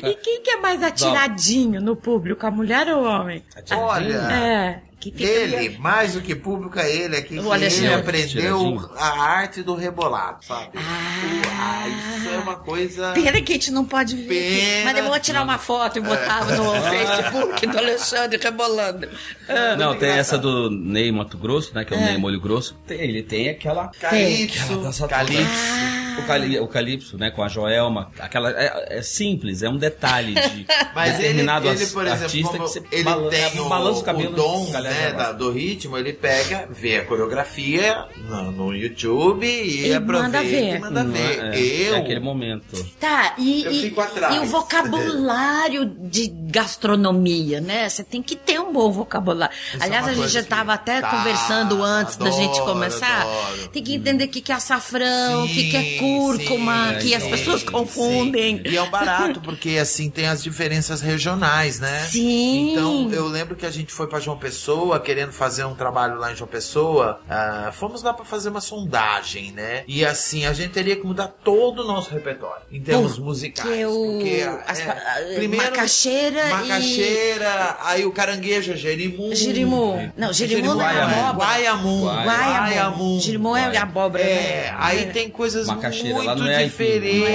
E 0.02 0.14
quem 0.14 0.42
que 0.42 0.50
é 0.50 0.56
mais 0.56 0.82
atiradinho 0.82 1.80
no 1.80 1.96
público, 1.96 2.46
a 2.46 2.50
mulher 2.50 2.88
ou 2.88 3.02
o 3.02 3.06
homem? 3.06 3.42
Olha, 3.72 4.14
É, 4.32 4.80
que 5.00 5.10
fica 5.10 5.24
ele, 5.28 5.78
mais 5.78 6.14
do 6.14 6.20
que 6.20 6.34
público 6.34 6.78
é 6.78 6.88
ele 6.94 7.16
aqui, 7.16 7.38
O 7.38 7.42
que 7.42 7.50
Alexandre. 7.52 7.86
ele 7.86 7.94
aprendeu 7.94 8.58
Tiradinho. 8.58 8.90
a 8.96 9.20
arte 9.22 9.62
do 9.62 9.74
rebolado, 9.74 10.44
sabe? 10.44 10.70
Ah. 10.76 11.82
Uai, 11.82 11.90
isso 12.18 12.28
é 12.28 12.38
uma 12.38 12.54
coisa... 12.56 13.12
Pena 13.12 13.40
que 13.42 13.52
a 13.52 13.54
gente 13.56 13.70
não 13.72 13.84
pode 13.84 14.14
ver. 14.16 14.28
Pena. 14.28 14.84
Mas 14.92 14.98
eu 14.98 15.04
vou 15.10 15.18
tirar 15.18 15.42
uma 15.42 15.58
foto 15.58 15.98
e 15.98 16.00
botar 16.00 16.44
no 16.44 16.72
Facebook 16.88 17.66
do 17.66 17.78
Alexandre 17.78 18.38
rebolando. 18.40 19.08
Ah, 19.48 19.74
Não, 19.76 19.96
tem 19.96 20.10
essa 20.10 20.38
do 20.38 20.70
Ney 20.70 21.10
Mato 21.10 21.36
Grosso, 21.36 21.74
né? 21.74 21.84
Que 21.84 21.94
é 21.94 21.96
o 21.96 22.00
Ney 22.00 22.16
Molho 22.18 22.40
Grosso. 22.40 22.76
Tem- 22.86 23.00
ele 23.00 23.22
tem 23.22 23.48
aquela. 23.50 23.88
Calypso, 24.00 24.62
Aquela 24.64 24.82
dança. 24.84 25.08
Calypso. 25.08 26.01
O, 26.18 26.26
cali, 26.26 26.58
o 26.60 26.66
Calypso, 26.68 27.16
né? 27.18 27.30
Com 27.30 27.42
a 27.42 27.48
Joelma. 27.48 28.10
Aquela, 28.18 28.50
é, 28.50 28.98
é 28.98 29.02
simples, 29.02 29.62
é 29.62 29.68
um 29.68 29.76
detalhe 29.76 30.34
de 30.34 30.66
Mas 30.94 31.14
ele, 31.14 31.18
determinado 31.28 31.68
ele, 31.68 31.82
as- 31.82 31.92
por 31.92 32.06
exemplo, 32.06 32.24
artista 32.24 32.52
que 32.52 32.58
você 32.58 32.82
ele 32.92 33.02
bala- 33.04 33.30
tem 33.30 33.60
o, 33.60 33.68
balança 33.68 33.98
o 33.98 34.02
o 34.02 34.04
cabelo. 34.04 34.34
dom 34.36 34.70
galera 34.70 34.94
né, 34.94 35.12
da- 35.12 35.32
do 35.32 35.50
ritmo, 35.50 35.96
ele 35.96 36.12
pega, 36.12 36.68
vê 36.70 36.98
a 36.98 37.04
coreografia 37.04 38.06
no, 38.28 38.50
no 38.52 38.74
YouTube 38.76 39.46
e, 39.46 39.88
E 39.88 39.94
aproveita 39.94 40.22
manda 40.38 40.42
ver. 40.42 40.76
e 40.76 40.78
manda 40.78 41.04
Não 41.04 41.12
ver. 41.12 41.38
é, 41.54 41.58
Eu, 41.88 41.94
é 41.94 41.98
aquele 41.98 42.20
momento. 42.20 42.84
Tá, 43.00 43.34
e, 43.38 43.64
Eu 43.64 43.72
e- 43.72 43.80
fico 43.82 44.00
atrás. 44.00 44.34
e 44.36 44.38
o 44.40 44.44
vocabulário 44.46 45.86
de 45.86 46.28
gastronomia, 46.28 47.60
né? 47.60 47.88
Você 47.88 48.04
tem 48.04 48.22
que 48.22 48.36
ter 48.36 48.60
um 48.60 48.72
bom 48.72 48.90
vocabulário. 48.90 49.54
Isso 49.72 49.82
é 49.82 49.84
Aliás, 49.86 50.04
uma 50.06 50.12
a 50.12 50.14
gente 50.14 50.28
já 50.28 50.40
estava 50.40 50.72
que- 50.76 50.90
até 50.90 51.00
Tá, 51.00 51.10
conversando 51.10 51.82
antes 51.82 52.16
da 52.16 52.30
gente 52.30 52.50
adoro, 52.58 52.72
começar. 52.72 53.22
adoro. 53.22 53.68
Tem 53.68 53.82
que 53.82 53.94
entender 53.94 54.24
o 54.24 54.28
que, 54.28 54.40
que 54.40 54.52
é 54.52 54.54
açafrão, 54.54 55.44
o 55.44 55.48
que, 55.48 55.70
que 55.70 55.76
é 55.76 55.98
cúrcuma, 56.02 56.94
sim, 56.94 56.98
que 57.08 57.14
as 57.14 57.22
sim, 57.22 57.30
pessoas 57.30 57.60
sim. 57.60 57.66
confundem. 57.66 58.62
E 58.64 58.76
é 58.76 58.82
um 58.82 58.90
barato, 58.90 59.40
porque 59.40 59.78
assim 59.80 60.10
tem 60.10 60.26
as 60.28 60.42
diferenças 60.42 61.00
regionais, 61.00 61.80
né? 61.80 62.06
Sim. 62.10 62.72
Então, 62.72 63.10
eu 63.12 63.26
lembro 63.28 63.54
que 63.56 63.64
a 63.66 63.70
gente 63.70 63.92
foi 63.92 64.06
pra 64.06 64.20
João 64.20 64.36
Pessoa, 64.38 64.98
querendo 65.00 65.32
fazer 65.32 65.64
um 65.64 65.74
trabalho 65.74 66.16
lá 66.18 66.32
em 66.32 66.36
João 66.36 66.48
Pessoa. 66.48 67.20
ah, 67.28 67.70
fomos 67.72 68.02
lá 68.02 68.12
pra 68.12 68.24
fazer 68.24 68.48
uma 68.48 68.60
sondagem, 68.60 69.52
né? 69.52 69.84
E 69.86 70.04
assim, 70.04 70.44
a 70.46 70.52
gente 70.52 70.70
teria 70.70 70.96
que 70.96 71.06
mudar 71.06 71.28
todo 71.28 71.82
o 71.82 71.86
nosso 71.86 72.10
repertório 72.10 72.62
em 72.70 72.80
termos 72.80 73.18
musicais. 73.18 73.68
Porque 73.68 73.86
o- 73.86 74.12
porque, 74.12 74.48
as 74.66 74.80
é, 74.80 74.84
pa- 74.84 74.92
ah, 75.06 75.34
primeiro, 75.36 75.64
macaxeira 75.64 76.40
e- 76.48 76.52
Macaxeira, 76.52 77.76
aí 77.82 78.04
o 78.04 78.12
caranguejo, 78.12 78.72
é 78.72 78.76
Jerimu. 78.76 79.34
Jirimu. 79.34 80.12
Não, 80.16 80.32
Jirimu 80.32 80.74
não 80.74 80.80
é 80.82 80.92
Guaiamu. 80.92 81.14
abóbora. 81.26 81.46
Guaiamu. 81.48 82.04
Guaiamu. 82.24 83.20
Jirimu 83.20 83.56
é 83.56 83.76
abóbora. 83.76 84.22
É, 84.22 84.70
né? 84.70 84.76
aí 84.78 85.06
tem 85.12 85.28
coisas 85.30 85.66
Macaxeira, 85.66 85.91
lá 86.00 86.24
muito 86.24 86.38
não 86.38 86.46
é 86.48 86.56
aipim, 86.56 86.70
diferentes. 86.70 87.20
não 87.20 87.26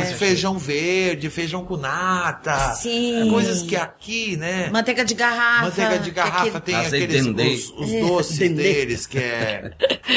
é, 0.00 0.02
é. 0.02 0.14
Feijão 0.14 0.58
verde, 0.58 1.30
feijão 1.30 1.64
com 1.64 1.76
nata. 1.76 2.74
Sim. 2.74 3.28
Coisas 3.30 3.62
que 3.62 3.76
aqui, 3.76 4.36
né? 4.36 4.68
Manteiga 4.72 5.04
de 5.04 5.14
garrafa. 5.14 5.64
Manteiga 5.66 5.98
de 5.98 6.10
que 6.10 6.18
é 6.20 6.22
garrafa 6.22 6.60
tem 6.60 6.74
aqueles 6.76 7.26
os, 7.26 7.70
os 7.78 7.92
É, 7.92 8.00
doces 8.00 8.38
dendê. 8.38 8.62
deles, 8.62 9.06
que 9.06 9.18
é. 9.18 9.72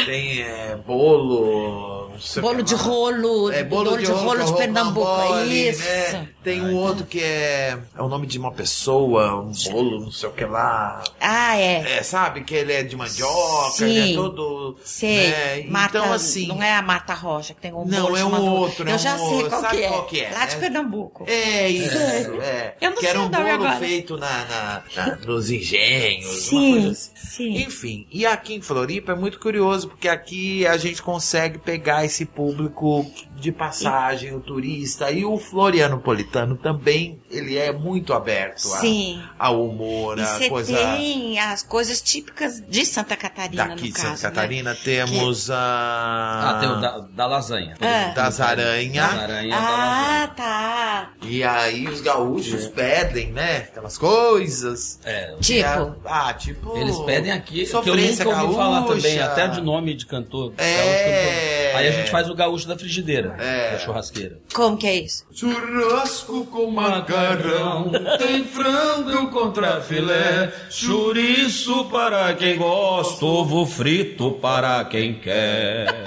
Tem 0.05 0.41
é, 0.41 0.77
bolo. 0.85 2.09
não 2.11 2.19
sei 2.19 2.39
o 2.41 2.45
Bolo 2.45 2.57
que 2.57 2.63
de 2.63 2.75
lá. 2.75 2.81
rolo, 2.81 3.51
É 3.51 3.63
bolo, 3.63 3.97
de, 3.97 4.05
rolo 4.05 4.35
de 4.37 4.41
rolo, 4.43 4.57
Pernambuco. 4.57 5.05
rocambole, 5.05 5.69
Isso. 5.69 5.83
Né? 5.83 6.27
Tem 6.43 6.61
um 6.61 6.75
outro 6.75 7.05
que 7.05 7.19
é. 7.21 7.77
É 7.97 8.01
o 8.01 8.07
nome 8.07 8.25
de 8.25 8.37
uma 8.39 8.51
pessoa, 8.51 9.35
um 9.41 9.51
bolo, 9.71 9.99
não 10.01 10.11
sei 10.11 10.29
o 10.29 10.31
que 10.31 10.45
lá. 10.45 11.03
Ah, 11.19 11.55
é. 11.57 11.97
É, 11.97 12.03
sabe? 12.03 12.41
Que 12.43 12.55
ele 12.55 12.73
é 12.73 12.83
de 12.83 12.95
mandioca, 12.95 13.71
Sim. 13.77 13.85
ele 13.85 14.11
é 14.13 14.15
todo. 14.15 14.77
Sei. 14.83 15.27
né? 15.29 15.63
Marta, 15.69 15.99
Então, 15.99 16.13
assim. 16.13 16.47
Não 16.47 16.61
é 16.63 16.73
a 16.75 16.81
Marta 16.81 17.13
Rocha, 17.13 17.53
que 17.53 17.61
tem 17.61 17.73
um 17.81 17.85
Não, 17.85 18.07
é 18.17 18.23
um 18.25 18.29
chamado- 18.29 18.45
outro, 18.45 18.87
é 18.87 18.91
Eu 18.91 18.95
um 18.95 18.99
já 18.99 19.17
sei 19.17 19.27
outro. 19.27 19.49
qual 19.49 19.63
que, 19.71 19.77
é. 19.83 19.87
qual 19.87 20.05
que 20.05 20.19
é, 20.21 20.31
Lá 20.31 20.45
de 20.45 20.55
né? 20.55 20.61
Pernambuco. 20.61 21.25
É 21.27 21.69
isso, 21.69 21.97
é. 21.97 22.75
Eu 22.81 22.89
não 22.89 22.95
que 22.97 23.01
sei 23.01 23.09
era 23.09 23.21
um 23.21 23.29
bolo 23.29 23.47
agora. 23.47 23.77
feito 23.79 24.17
na, 24.17 24.45
na- 24.45 24.83
na- 24.95 25.15
nos 25.25 25.49
engenhos, 25.49 26.27
Sim, 26.43 26.55
uma 26.55 26.71
coisa 26.81 26.91
assim. 26.91 27.11
sim. 27.15 27.57
Enfim, 27.63 28.07
e 28.11 28.25
aqui 28.25 28.53
em 28.55 28.61
Floripa 28.61 29.11
é 29.11 29.15
muito 29.15 29.39
curioso, 29.39 29.87
porque 29.89 30.07
aqui 30.07 30.65
a 30.65 30.77
gente 30.77 31.01
consegue 31.01 31.57
pegar 31.57 32.05
esse 32.05 32.25
público 32.25 33.05
de 33.41 33.51
passagem, 33.51 34.33
o 34.35 34.39
turista, 34.39 35.11
e 35.11 35.25
o 35.25 35.37
florianopolitano 35.37 36.55
também, 36.55 37.19
ele 37.29 37.57
é 37.57 37.71
muito 37.71 38.13
aberto 38.13 38.57
a- 38.73 38.77
Sim. 38.79 39.21
ao 39.37 39.65
humor, 39.67 40.17
E 40.17 40.21
a 40.21 40.49
coisa... 40.49 40.73
tem 40.75 41.39
as 41.39 41.63
coisas 41.63 42.01
típicas 42.01 42.61
de 42.67 42.85
Santa 42.85 43.15
Catarina, 43.17 43.67
Daqui 43.69 43.87
no 43.87 43.93
de 43.93 43.97
Santa 43.99 44.09
caso, 44.09 44.23
né? 44.23 44.29
Catarina 44.29 44.75
temos 44.75 45.49
a... 45.51 45.57
Ah, 45.57 46.57
tem 46.59 46.69
o 46.69 46.75
da, 46.79 46.97
da 46.99 47.25
lasanha. 47.27 47.75
Ah. 47.81 48.11
Das 48.15 48.39
aranha. 48.39 49.01
Das 49.01 49.19
aranha, 49.19 49.51
da 49.55 49.59
lasanha. 49.59 50.21
Ah, 50.23 50.27
tá. 50.35 51.09
E 51.23 51.43
aí 51.43 51.87
os 51.87 52.01
gaúchos 52.01 52.67
pedem, 52.67 53.31
né? 53.31 53.57
Aquelas 53.71 53.97
coisas. 53.97 54.99
É, 55.03 55.35
Tipo, 55.39 55.67
É, 55.67 55.91
ah, 56.05 56.33
tipo. 56.33 56.77
Eles 56.77 56.97
pedem 56.99 57.31
aqui, 57.31 57.65
que 57.65 57.75
eu 57.75 57.95
nunca 57.95 58.41
ouvi 58.43 58.55
falar 58.55 58.81
gaúcha. 58.81 58.95
também, 58.95 59.19
até 59.19 59.47
de 59.47 59.61
nome 59.61 59.93
de 59.95 60.05
cantor. 60.05 60.53
É. 60.57 60.75
gaúcho 60.75 61.03
cantor. 61.03 61.79
Aí 61.79 61.87
a 61.87 61.91
gente 61.91 62.11
faz 62.11 62.29
o 62.29 62.35
gaúcho 62.35 62.67
da 62.67 62.77
frigideira, 62.77 63.30
É. 63.39 63.71
da 63.71 63.79
churrasqueira. 63.79 64.39
como 64.53 64.77
que 64.77 64.87
é 64.87 64.95
isso? 64.95 65.25
Churrasco 65.33 66.45
com 66.45 66.69
macarrão, 66.71 67.91
tem 68.17 68.43
frango 68.43 69.27
contra 69.29 69.81
filé, 69.81 70.51
chouriço 70.69 71.85
para 71.85 72.33
quem 72.35 72.57
gosta, 72.57 73.25
ovo 73.25 73.65
frito 73.65 74.31
para 74.33 74.83
quem 74.85 75.13
quer. 75.15 76.03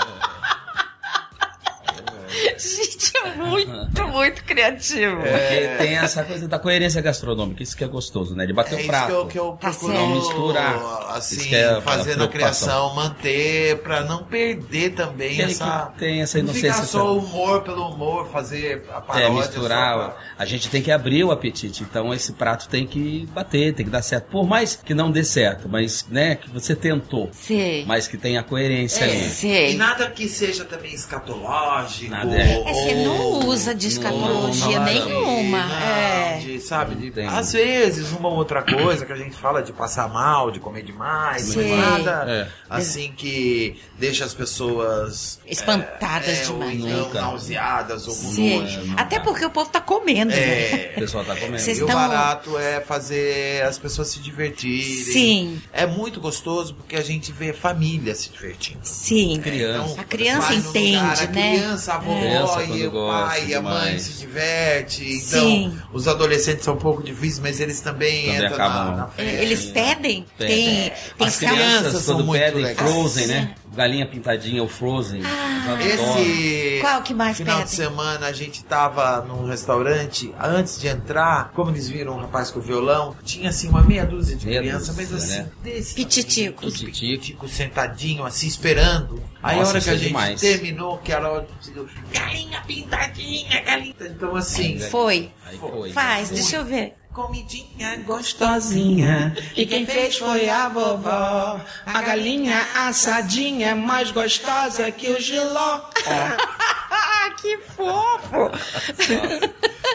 Muito, 3.37 4.07
muito 4.09 4.45
criativo. 4.45 5.17
Porque 5.17 5.69
tem 5.79 5.97
essa 5.97 6.23
coisa 6.25 6.47
da 6.49 6.59
coerência 6.59 7.01
gastronômica, 7.01 7.63
isso 7.63 7.77
que 7.77 7.85
é 7.85 7.89
gostoso, 7.89 8.35
né? 8.35 8.47
De 8.47 8.53
bater 8.53 8.75
É 8.75 8.77
o 8.77 8.81
isso 8.81 8.89
prato. 8.89 9.07
que 9.07 9.13
eu, 9.13 9.27
que 9.27 9.39
eu 9.39 9.53
Tá 9.61 9.71
procuro. 9.71 9.93
Não 9.95 10.15
misturar. 10.15 11.07
assim, 11.11 11.37
Isso 11.37 11.55
é 11.55 11.65
a 11.77 11.81
fazer 11.81 12.17
na 12.17 12.29
criação, 12.29 12.95
manter, 12.95 13.79
pra 13.83 14.03
não 14.03 14.25
perder 14.25 14.91
também 14.95 15.37
Tem 15.37 15.45
essa... 15.47 15.93
tem 15.99 16.21
essa 16.23 16.39
não 16.39 16.45
inocência 16.45 16.73
ficar 16.75 16.87
só 16.87 17.13
o 17.15 17.19
humor 17.19 17.63
pelo 17.63 17.89
humor, 17.89 18.29
fazer 18.31 18.85
a 18.93 18.99
É, 18.99 19.01
paródia 19.01 19.31
misturar. 19.31 19.95
só 19.99 20.05
pra- 20.09 20.17
A 20.39 20.45
gente 20.45 20.69
tem 20.69 20.83
que 20.83 20.91
abrir 20.91 21.25
o 21.25 21.31
apetite. 21.31 21.83
Então 21.83 22.13
esse 22.13 22.33
prato 22.33 22.69
tem 22.69 22.87
que 22.87 23.27
bater, 23.33 23.75
tem 23.75 23.85
que 23.87 23.93
dar 23.93 24.03
certo. 24.03 24.27
Por 24.31 24.47
mais 24.47 24.75
que 24.77 24.93
não 24.95 25.11
dê 25.11 25.23
certo, 25.25 25.69
mas 25.69 26.07
né, 26.11 26.35
que 26.37 26.51
você 26.51 26.75
tentou. 26.75 27.29
Sei. 27.33 27.85
Mas 27.87 28.07
que 28.09 28.17
tenha 28.17 28.43
coerência 28.43 29.05
ali. 29.05 29.17
E 29.27 29.29
Sei. 29.31 29.77
nada 29.77 30.11
que 30.11 30.29
seja 30.29 30.65
também 30.65 30.93
escatológico. 30.95 32.11
Nada, 32.11 32.37
é. 32.37 32.61
É, 32.61 32.63
você 32.73 32.95
não 33.19 33.49
usa 33.49 33.75
de 33.75 33.89
escatologia 33.89 34.79
não, 34.81 34.85
não, 34.87 34.93
nenhuma. 34.93 35.67
Não, 35.67 35.75
É. 35.77 36.39
de, 36.39 36.61
sabe, 36.61 36.95
de, 37.11 37.21
às 37.23 37.53
vezes 37.53 38.11
uma 38.13 38.29
ou 38.29 38.37
outra 38.37 38.63
coisa 38.63 39.05
que 39.07 39.13
a 39.13 39.17
gente 39.17 39.37
fala 39.37 39.63
de 39.63 39.73
passar 39.73 40.09
mal, 40.09 40.51
de 40.51 40.61
comer 40.61 40.83
demais, 40.83 41.55
nada 41.55 42.25
É. 42.29 42.49
assim 42.69 43.13
que 43.17 43.81
deixa 43.99 44.25
as 44.25 44.35
pessoas 44.35 45.41
Espantadas 45.47 46.49
é, 46.49 46.51
ou 46.53 46.59
demais. 46.59 46.79
então 46.81 46.99
Nunca. 47.05 47.21
nauseadas 47.21 48.07
ou 48.09 48.15
com 48.15 48.33
Sim. 48.33 48.61
nojo. 48.61 48.81
não 48.85 48.95
Até 48.99 49.19
dá. 49.19 49.25
porque 49.25 49.45
o 49.45 49.51
povo 49.51 49.71
tá 49.71 49.81
comendo, 49.81 50.31
né? 50.33 50.37
É. 50.39 50.93
O 50.97 51.01
pessoal 51.01 51.25
tá 51.25 51.35
comendo. 51.37 51.59
Vocês 51.59 51.79
E 51.79 51.83
o 51.83 51.87
estão- 51.87 51.99
barato 52.01 52.59
é 52.59 52.81
fazer 52.81 53.63
as 53.65 53.79
pessoas 53.79 54.09
se 54.09 54.19
divertirem. 54.21 54.83
Sim. 54.83 55.63
É 55.73 55.87
muito 55.87 56.21
gostoso 56.21 56.75
porque 56.75 56.97
a 56.97 57.03
gente 57.03 57.33
vê 57.33 57.53
família 57.53 58.15
se 58.15 58.29
divertindo. 58.31 58.81
Sim. 58.83 59.41
Criança. 59.43 60.01
A 60.01 60.05
criança 60.05 60.55
entende, 60.55 60.97
lugar, 60.97 61.19
a 61.23 61.27
né? 61.27 61.53
criança, 61.57 61.95
a 61.95 61.99
vovó 61.99 62.21
Criança, 62.21 62.63
e 62.65 62.87
o 62.87 62.91
gosta 63.07 63.27
pai 63.29 63.47
e 63.47 63.55
a 63.55 63.63
mãe 63.63 63.99
se 63.99 64.13
diverte. 64.15 65.05
Então, 65.05 65.41
Sim. 65.41 65.79
os 65.93 66.09
adolescentes 66.09 66.65
são 66.65 66.75
um 66.75 66.79
pouco 66.79 67.03
difíceis, 67.03 67.39
mas 67.39 67.61
eles 67.61 67.81
também, 67.81 68.25
Também 68.27 68.37
entram 68.37 68.55
acabam- 68.55 68.91
na, 68.91 68.97
na 68.97 69.11
É, 69.17 69.25
festa. 69.25 69.43
Eles 69.43 69.65
pedem? 69.67 70.27
Tem. 70.39 70.49
Tem, 70.49 70.93
tem 71.19 71.27
As 71.27 71.37
crianças, 71.37 71.59
crianças 71.79 72.03
são 72.03 72.15
quando 72.17 72.27
muito 72.27 72.41
pedem 72.43 72.63
legais. 72.63 72.91
Frozen, 72.91 73.27
né? 73.27 73.55
Galinha 73.75 74.07
pintadinha, 74.07 74.63
o 74.63 74.69
Frozen. 74.69 75.23
Ah. 75.25 75.79
Esse 75.83 76.79
Qual 76.81 77.03
que 77.03 77.15
mais 77.15 77.37
final 77.39 77.57
de 77.63 77.71
pedem? 77.71 77.77
semana 77.77 78.27
a 78.27 78.33
gente 78.33 78.63
tava 78.65 79.23
num 79.23 79.47
restaurante, 79.47 80.35
antes 80.39 80.79
de 80.79 80.89
entrar, 80.89 81.51
como 81.55 81.71
eles 81.71 81.89
viram 81.89 82.15
um 82.15 82.21
rapaz 82.21 82.51
com 82.51 82.61
violão, 82.61 83.17
tinha 83.25 83.49
assim 83.49 83.69
uma 83.69 83.83
meia 83.83 84.05
dúzia 84.05 84.37
de 84.37 84.47
Meia 84.47 84.61
crianças, 84.61 84.95
mas 84.95 85.09
dúzia, 85.09 85.27
assim, 85.27 85.43
né? 85.43 85.51
desse 85.63 85.95
Pititico. 85.95 86.57
tamanho, 86.61 86.73
Pititico. 86.79 86.93
pititico, 86.93 87.49
sentadinho 87.49 88.25
assim, 88.27 88.47
esperando. 88.47 89.23
Aí 89.43 89.57
Nossa, 89.57 89.71
a 89.71 89.75
hora 89.75 89.81
que 89.81 89.91
a 89.91 89.93
é 89.93 89.97
gente 89.97 90.07
demais. 90.09 90.41
terminou, 90.41 90.99
que 90.99 91.13
era 91.13 91.27
a 91.27 91.33
hora 91.33 91.47
de 91.63 91.73
galinha 92.13 92.61
pintadinha, 92.67 93.61
galinha. 93.63 93.95
Então 94.03 94.37
assim, 94.37 94.79
Foi. 94.79 95.31
Aí 95.47 95.57
foi. 95.59 95.93
Faz, 95.93 96.29
deixa 96.31 96.57
eu 96.57 96.65
ver. 96.65 96.95
Comidinha 97.15 97.97
Gostosinha. 98.05 99.35
E 99.57 99.65
quem 99.65 99.87
fez 99.87 100.19
foi 100.19 100.51
a 100.51 100.69
vovó. 100.69 101.61
A 101.87 102.03
galinha 102.03 102.61
assadinha 102.75 103.69
é 103.69 103.75
mais 103.75 104.11
gostosa 104.11 104.91
que 104.91 105.09
o 105.09 105.21
giló. 105.21 105.81
Ah, 106.07 107.31
que 107.41 107.57
fofo! 107.59 108.51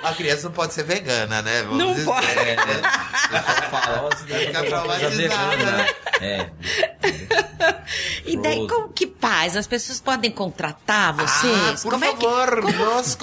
A 0.04 0.14
criança 0.14 0.48
não 0.48 0.54
pode 0.54 0.74
ser 0.74 0.84
vegana, 0.84 1.42
né? 1.42 1.64
Vamos 1.64 1.78
Não 1.78 1.94
dizer. 1.94 2.06
pode. 2.06 2.28
É, 2.28 2.56
deve 4.26 4.46
Fica 4.46 4.64
traumatizada, 4.64 5.58
né? 5.58 5.88
É. 6.22 6.50
E 8.26 8.38
daí, 8.38 8.68
como 8.68 8.90
que 8.90 9.08
faz? 9.20 9.56
As 9.58 9.68
pessoas 9.68 10.00
podem 10.00 10.32
contratar 10.32 11.14
vocês? 11.14 11.80
Ah, 11.80 11.84
por 11.84 11.92
como 11.92 12.06
favor, 12.06 12.58
é 12.58 12.62
que. 12.62 12.78
Nos. 12.78 13.16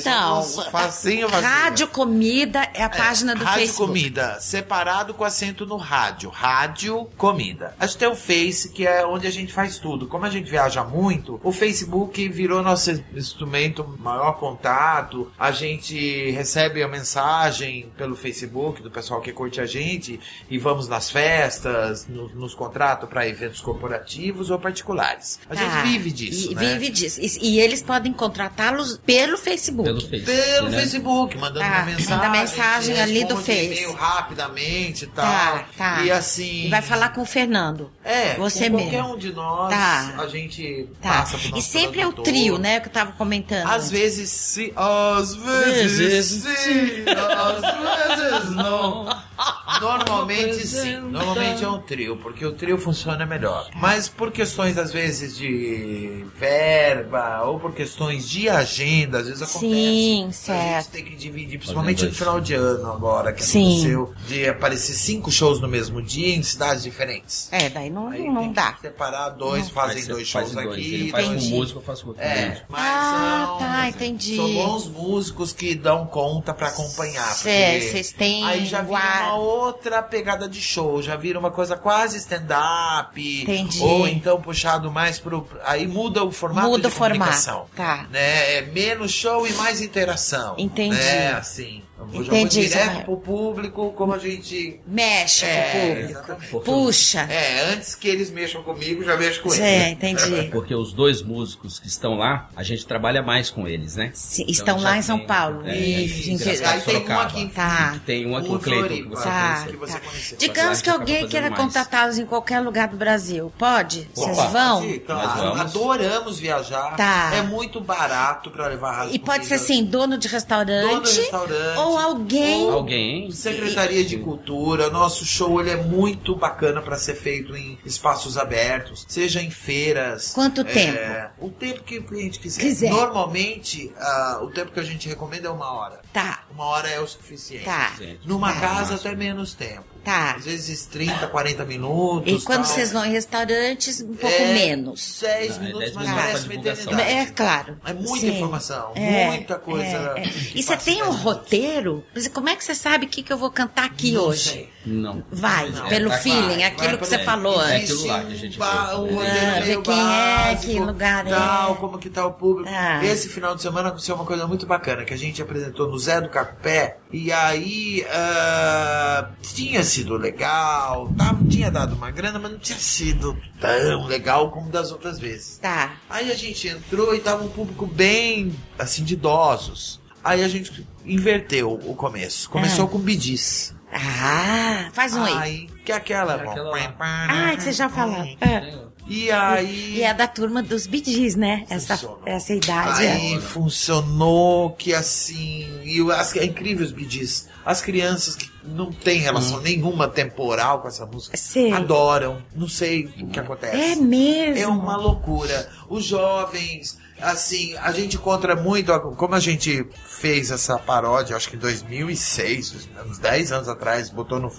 Então, 0.00 0.42
facinho, 0.70 1.28
facinho. 1.28 1.28
Rádio 1.28 1.88
Comida 1.88 2.68
é 2.74 2.82
a 2.82 2.88
página 2.88 3.34
do 3.34 3.44
rádio 3.44 3.60
Facebook. 3.60 3.86
Comida, 3.88 4.38
separado 4.40 5.14
com 5.14 5.24
acento 5.24 5.66
no 5.66 5.76
rádio. 5.76 6.30
Rádio 6.30 7.06
Comida. 7.16 7.74
A 7.78 7.86
gente 7.86 7.98
tem 7.98 8.08
o 8.08 8.14
Face, 8.16 8.70
que 8.70 8.86
é 8.86 9.04
onde 9.06 9.26
a 9.26 9.30
gente 9.30 9.52
faz 9.52 9.78
tudo. 9.78 10.06
Como 10.06 10.24
a 10.24 10.30
gente 10.30 10.50
viaja 10.50 10.82
muito, 10.84 11.40
o 11.42 11.52
Facebook 11.52 12.28
virou 12.28 12.62
nosso 12.62 12.90
instrumento 13.14 13.84
maior 13.98 14.32
contato. 14.38 15.30
A 15.38 15.50
gente 15.50 16.30
recebe 16.30 16.82
a 16.82 16.88
mensagem 16.88 17.90
pelo 17.96 18.14
Facebook 18.16 18.82
do 18.82 18.90
pessoal 18.90 19.20
que 19.20 19.32
curte 19.32 19.60
a 19.60 19.66
gente 19.66 20.20
e 20.48 20.58
vamos 20.58 20.88
nas 20.88 21.10
festas, 21.10 22.06
no- 22.08 22.28
nos 22.30 22.54
contratos 22.54 23.08
para 23.08 23.26
eventos 23.28 23.60
corporativos 23.60 24.50
ou 24.50 24.58
particulares. 24.74 25.38
A 25.48 25.54
Tá. 25.54 25.60
gente 25.62 25.88
vive 25.92 26.10
disso, 26.10 26.50
E, 26.52 26.54
né? 26.54 26.60
Vive 26.74 26.90
disso. 26.90 27.20
E, 27.20 27.38
e 27.40 27.60
eles 27.60 27.80
podem 27.82 28.12
contratá-los 28.12 28.98
pelo 29.06 29.38
Facebook. 29.38 29.84
Pelo 29.84 30.00
Facebook. 30.00 30.24
Pelo 30.24 30.68
né? 30.68 30.78
Facebook, 30.80 31.38
mandando 31.38 31.60
Tá, 31.60 31.76
uma 31.76 31.84
mensagem. 31.86 32.16
manda 32.16 32.28
mensagem 32.30 33.00
ali 33.00 33.24
do 33.24 33.36
responde 33.36 33.44
Face. 33.44 33.64
e-mail 33.66 33.92
rapidamente 33.92 35.04
e 35.04 35.08
tal. 35.08 35.24
Tá, 35.24 35.64
tá. 35.76 36.02
E 36.04 36.10
assim. 36.10 36.66
E 36.66 36.68
vai 36.70 36.82
falar 36.82 37.10
com 37.10 37.22
o 37.22 37.26
Fernando. 37.26 37.90
É, 38.04 38.34
Você 38.34 38.68
com 38.70 38.76
mesmo. 38.76 38.90
qualquer 38.90 39.12
um 39.14 39.16
de 39.18 39.32
nós, 39.32 39.70
Tá. 39.72 40.14
a 40.18 40.26
gente 40.26 40.88
Tá. 41.00 41.08
passa 41.10 41.38
pro 41.38 41.58
E 41.58 41.62
sempre 41.62 42.00
é 42.00 42.06
o 42.06 42.12
trio, 42.12 42.58
né? 42.58 42.80
Que 42.80 42.88
eu 42.88 42.92
tava 42.92 43.12
comentando. 43.12 43.68
Às 43.70 43.90
vezes 43.90 44.30
sim, 44.30 44.72
às 44.76 45.34
vezes 45.34 45.98
Vezes 45.98 46.42
sim, 46.42 47.04
às 47.06 48.20
vezes 48.20 48.50
não. 48.50 49.04
Normalmente 49.80 50.66
sim, 50.66 50.96
normalmente 50.98 51.64
é 51.64 51.68
um 51.68 51.80
trio, 51.80 52.16
porque 52.16 52.44
o 52.44 52.52
trio 52.52 52.78
funciona 52.78 53.24
melhor. 53.26 53.68
Mas 53.76 54.08
por 54.08 54.30
questões, 54.32 54.78
às 54.78 54.92
vezes, 54.92 55.36
de 55.36 56.24
verba 56.36 57.42
ou 57.44 57.58
por 57.58 57.72
questões 57.72 58.28
de 58.28 58.48
agenda, 58.48 59.18
às 59.18 59.26
vezes 59.26 59.42
acontece. 59.42 59.60
Sim, 59.70 60.22
A 60.22 60.24
gente 60.26 60.36
certo. 60.36 60.90
tem 60.90 61.04
que 61.04 61.16
dividir, 61.16 61.58
principalmente 61.58 62.04
no 62.04 62.12
final 62.12 62.40
de 62.40 62.54
ano 62.54 62.90
agora, 62.92 63.32
que 63.32 63.44
Sim. 63.44 63.66
aconteceu, 63.72 64.14
de 64.26 64.48
aparecer 64.48 64.94
cinco 64.94 65.30
shows 65.30 65.60
no 65.60 65.68
mesmo 65.68 66.00
dia 66.02 66.34
em 66.34 66.42
cidades 66.42 66.82
diferentes. 66.82 67.48
É, 67.50 67.68
daí 67.68 67.90
não, 67.90 68.08
Aí 68.08 68.24
não 68.28 68.42
tem 68.42 68.52
dá. 68.52 68.72
que 68.72 68.82
separar 68.82 69.30
dois, 69.30 69.68
fazem 69.68 69.94
Faz- 69.96 70.06
dois 70.08 70.30
faz 70.30 70.50
shows 70.50 70.64
dois. 70.64 70.76
aqui. 70.78 70.94
Ele 70.94 71.10
faz 71.10 71.26
entendi. 71.26 71.50
músico, 71.50 71.78
eu 71.78 71.82
faço 71.82 72.02
com 72.02 72.08
outro 72.10 72.22
É, 72.22 72.62
mas 72.68 72.80
Ah, 72.84 73.46
são, 73.48 73.58
tá, 73.58 73.88
entendi. 73.88 74.36
são 74.36 74.52
bons 74.54 74.86
músicos 74.88 75.52
que 75.52 75.74
dão 75.74 76.06
conta 76.06 76.52
pra 76.54 76.68
acompanhar. 76.68 77.34
Porque 77.34 77.80
Vocês 77.80 78.12
têm. 78.12 78.44
Aí 78.44 78.64
já 78.66 78.82
vira 78.82 78.98
uma 78.98 79.34
outra 79.36 79.63
pegada 80.10 80.48
de 80.48 80.60
show, 80.60 81.02
já 81.02 81.16
vira 81.16 81.38
uma 81.38 81.50
coisa 81.50 81.76
quase 81.76 82.16
stand-up. 82.18 83.42
Entendi. 83.42 83.80
Ou 83.82 84.06
então 84.06 84.40
puxado 84.40 84.90
mais 84.90 85.18
pro. 85.18 85.46
Aí 85.64 85.86
muda 85.86 86.22
o 86.24 86.30
formato 86.30 86.68
Muda 86.68 86.82
de 86.82 86.86
o 86.88 86.90
formato. 86.90 87.20
comunicação. 87.20 87.66
Tá. 87.74 88.06
Né? 88.10 88.56
É 88.58 88.62
menos 88.62 89.12
show 89.12 89.46
e 89.46 89.52
mais 89.54 89.80
interação. 89.80 90.54
Entendi. 90.58 90.96
Né? 90.96 91.32
Assim. 91.32 91.82
Eu 91.96 92.06
Entendi, 92.22 92.28
vou 92.30 92.48
direto 92.48 92.58
Ismael. 92.88 93.04
pro 93.04 93.16
público, 93.18 93.92
como 93.92 94.12
a 94.14 94.18
gente. 94.18 94.80
Mexe 94.86 95.46
É, 95.46 95.62
com 95.70 95.78
o 95.78 95.80
público. 95.80 96.10
exatamente. 96.10 96.64
Puxa. 96.64 97.20
É, 97.30 97.72
antes 97.72 97.94
que 97.94 98.08
eles 98.08 98.30
mexam 98.30 98.62
comigo, 98.64 99.04
já 99.04 99.16
mexo 99.16 99.40
com 99.40 99.48
eles. 99.48 99.60
É, 99.60 99.90
entendi. 99.90 100.48
Porque 100.52 100.74
os 100.74 100.92
dois 100.92 101.22
músicos 101.22 101.78
que 101.78 101.86
estão 101.86 102.14
lá, 102.18 102.48
a 102.56 102.62
gente 102.64 102.84
trabalha 102.84 103.22
mais 103.22 103.48
com 103.48 103.68
eles, 103.68 103.94
né? 103.94 104.10
Sim, 104.12 104.42
Então 104.42 104.52
estão 104.52 104.80
lá 104.82 104.98
em 104.98 105.02
São 105.02 105.18
tem- 105.18 105.26
Paulo. 105.28 105.62
é, 105.66 105.76
Isso, 105.76 106.18
isso, 106.18 106.30
entendi. 106.32 106.50
Engraçado, 106.56 106.74
Aí 106.74 106.80
tem 106.80 107.08
um 107.08 107.20
aqui 107.20 107.40
em 107.40 107.48
Tá. 107.48 108.00
Tem 108.04 108.26
um 108.26 108.36
aqui, 108.36 108.48
o 108.52 108.58
Cleiton, 108.58 109.10
que 109.10 109.22
Tá, 109.22 109.64
que 109.70 109.76
você 109.76 109.92
tá. 109.92 110.00
conheceu. 110.00 110.38
Digamos 110.38 110.82
que 110.82 110.90
gente 110.90 111.00
alguém 111.00 111.28
queira 111.28 111.50
contratá-los 111.50 112.18
em 112.18 112.26
qualquer 112.26 112.58
lugar 112.60 112.88
do 112.88 112.96
Brasil. 112.96 113.52
Pode? 113.56 114.08
Vocês 114.12 114.36
Opa. 114.36 114.48
vão? 114.48 114.82
Sim, 114.82 114.98
claro. 114.98 115.60
Adoramos 115.60 116.38
viajar. 116.40 116.96
Tá. 116.96 117.30
É 117.34 117.42
muito 117.42 117.80
barato 117.80 118.50
pra 118.50 118.66
levar 118.66 119.02
a 119.02 119.06
E 119.06 119.18
pode 119.18 119.46
ser 119.46 119.54
assim, 119.54 119.84
dono 119.84 120.18
de 120.18 120.26
restaurante, 120.26 120.88
Dono 120.90 121.02
de 121.02 121.20
restaurante. 121.20 121.83
Ou 121.84 121.98
alguém. 121.98 122.70
Alguém. 122.70 123.30
Secretaria 123.30 124.04
de 124.04 124.18
Cultura, 124.18 124.90
nosso 124.90 125.24
show 125.24 125.60
ele 125.60 125.70
é 125.70 125.76
muito 125.76 126.34
bacana 126.34 126.80
para 126.80 126.96
ser 126.96 127.14
feito 127.14 127.56
em 127.56 127.78
espaços 127.84 128.36
abertos, 128.36 129.04
seja 129.08 129.40
em 129.42 129.50
feiras. 129.50 130.32
Quanto 130.32 130.62
é, 130.62 130.64
tempo? 130.64 131.34
O 131.38 131.50
tempo 131.50 131.82
que 131.82 131.98
o 131.98 132.04
cliente 132.04 132.38
quiser. 132.38 132.60
Quiser. 132.60 132.90
Normalmente, 132.90 133.92
ah, 133.98 134.40
o 134.42 134.50
tempo 134.50 134.72
que 134.72 134.80
a 134.80 134.84
gente 134.84 135.08
recomenda 135.08 135.48
é 135.48 135.50
uma 135.50 135.72
hora. 135.72 136.00
Tá, 136.14 136.44
Uma 136.54 136.64
hora 136.66 136.88
é 136.88 137.00
o 137.00 137.06
suficiente. 137.08 137.64
tá, 137.64 137.92
Gente, 137.98 138.20
Numa 138.24 138.52
Tá. 138.54 138.60
casa 138.60 138.94
até 138.94 139.14
menos 139.16 139.52
tempo. 139.52 139.82
tá. 140.04 140.36
Às 140.36 140.44
vezes 140.44 140.86
30, 140.86 141.26
40 141.26 141.64
minutos. 141.64 142.42
E 142.42 142.44
quando 142.46 142.62
tal. 142.62 142.72
vocês 142.72 142.92
vão 142.92 143.04
em 143.04 143.10
restaurantes, 143.10 144.00
um 144.00 144.14
pouco 144.14 144.26
É, 144.36 144.54
menos. 144.54 145.18
10 145.20 145.48
Não, 145.48 145.56
é 145.56 145.66
minutos, 145.66 145.80
10 145.80 145.94
mas 145.94 146.04
minutos 146.06 146.24
parece 146.24 146.44
uma 146.44 146.54
eternidade. 146.54 147.10
É 147.10 147.26
claro. 147.26 147.76
É 147.84 147.92
muita 147.92 148.18
Sim. 148.20 148.28
informação, 148.36 148.92
É, 148.94 149.26
muita 149.30 149.58
coisa. 149.58 149.84
é, 150.16 150.20
é. 150.20 150.32
E 150.54 150.62
você 150.62 150.76
tem 150.76 151.02
um 151.02 151.10
roteiro 151.10 152.04
Como 152.32 152.48
é 152.48 152.54
que 152.54 152.64
você 152.64 152.74
sabe 152.76 153.06
o 153.06 153.08
que, 153.08 153.22
que 153.22 153.32
eu 153.32 153.36
vou 153.38 153.50
cantar 153.50 153.86
aqui 153.86 154.12
Não 154.12 154.22
hoje? 154.26 154.50
sei. 154.50 154.74
Não. 154.86 155.24
Vai, 155.32 155.70
Não. 155.70 155.88
pelo 155.88 156.12
É, 156.12 156.18
feeling, 156.18 156.56
vai, 156.56 156.64
aquilo 156.64 156.88
vai 156.90 156.98
que 156.98 157.06
você 157.06 157.18
falou 157.20 157.60
É 157.62 157.76
antes. 157.76 157.90
aquilo 157.90 158.06
lá 158.06 158.20
que 158.24 158.32
a 158.34 158.36
gente 158.36 158.56
um 158.56 158.58
ba- 158.60 158.90
Ah, 158.92 158.98
meio 158.98 159.64
ver 159.64 159.82
quem 159.82 159.94
é, 159.94 160.04
básico, 160.04 160.72
que 160.72 160.78
lugar 160.78 161.26
é. 161.26 161.30
tal, 161.30 161.76
como 161.76 161.98
que 161.98 162.10
tá 162.10 162.26
o 162.26 162.32
público. 162.34 162.70
Ah. 162.72 163.02
Esse 163.02 163.30
final 163.30 163.54
de 163.56 163.62
semana 163.62 163.88
aconteceu 163.88 164.14
uma 164.14 164.26
coisa 164.26 164.46
muito 164.46 164.66
bacana, 164.66 165.02
que 165.04 165.14
a 165.14 165.16
gente 165.16 165.40
apresentou 165.40 165.88
no 165.90 165.98
Zé 166.04 166.20
do 166.20 166.28
Cacupé, 166.28 166.98
e 167.12 167.32
aí 167.32 168.04
ah, 168.10 169.28
tinha 169.42 169.82
sido 169.82 170.16
legal, 170.16 171.08
tava, 171.16 171.44
tinha 171.48 171.70
dado 171.70 171.94
uma 171.94 172.10
grana, 172.10 172.38
mas 172.38 172.52
não 172.52 172.58
tinha 172.58 172.78
sido 172.78 173.36
tão 173.60 174.06
legal 174.06 174.50
como 174.50 174.70
das 174.70 174.92
outras 174.92 175.18
vezes. 175.18 175.58
Tá. 175.58 175.92
Aí 176.08 176.30
a 176.30 176.34
gente 176.34 176.68
entrou 176.68 177.14
e 177.14 177.20
tava 177.20 177.42
um 177.44 177.48
público 177.48 177.86
bem, 177.86 178.54
assim, 178.78 179.02
de 179.04 179.14
idosos. 179.14 180.00
Aí 180.22 180.42
a 180.42 180.48
gente 180.48 180.86
inverteu 181.04 181.72
o 181.72 181.94
começo. 181.94 182.48
Começou 182.50 182.86
Ah. 182.86 182.88
com 182.88 182.98
bidis. 182.98 183.74
Ah, 183.92 184.88
faz 184.92 185.14
um 185.14 185.22
aí. 185.24 185.34
Aí, 185.34 185.66
que 185.84 185.92
é 185.92 185.94
aquela... 185.94 186.34
É 186.34 186.48
aquela. 186.48 186.94
Ah, 187.28 187.56
que 187.56 187.62
você 187.62 187.72
já 187.72 187.88
falou. 187.88 188.24
É. 188.40 188.84
E 189.06 189.30
aí... 189.30 189.96
E 189.96 190.02
é 190.02 190.14
da 190.14 190.26
turma 190.26 190.62
dos 190.62 190.86
bidis, 190.86 191.34
né? 191.34 191.66
Essa, 191.68 191.96
Funcionou. 191.96 192.22
essa 192.24 192.54
idade. 192.54 193.06
Aí 193.06 193.34
é. 193.34 193.40
funcionou 193.40 194.70
que 194.70 194.94
assim. 194.94 195.68
E 195.84 196.00
as, 196.10 196.34
é 196.36 196.44
incrível 196.44 196.84
os 196.84 196.92
bidis. 196.92 197.48
As 197.64 197.80
crianças 197.80 198.36
que 198.36 198.50
não 198.62 198.92
têm 198.92 199.18
relação 199.18 199.60
nenhuma 199.60 200.08
temporal 200.08 200.80
com 200.80 200.88
essa 200.88 201.06
música 201.06 201.36
Sei. 201.36 201.72
adoram. 201.72 202.42
Não 202.54 202.68
sei 202.68 203.06
o 203.18 203.26
que 203.28 203.40
acontece. 203.40 203.76
É 203.76 203.96
mesmo. 203.96 204.62
É 204.62 204.66
uma 204.66 204.96
loucura. 204.96 205.70
Os 205.88 206.04
jovens, 206.04 206.98
assim, 207.20 207.76
a 207.76 207.92
gente 207.92 208.16
encontra 208.16 208.56
muito. 208.56 208.92
Como 209.16 209.34
a 209.34 209.40
gente 209.40 209.86
fez 210.06 210.50
essa 210.50 210.78
paródia, 210.78 211.36
acho 211.36 211.48
que 211.48 211.56
em 211.56 211.58
2006, 211.58 212.88
uns 213.06 213.18
10 213.18 213.52
anos 213.52 213.68
atrás, 213.68 214.10
botou 214.10 214.40
no, 214.40 214.52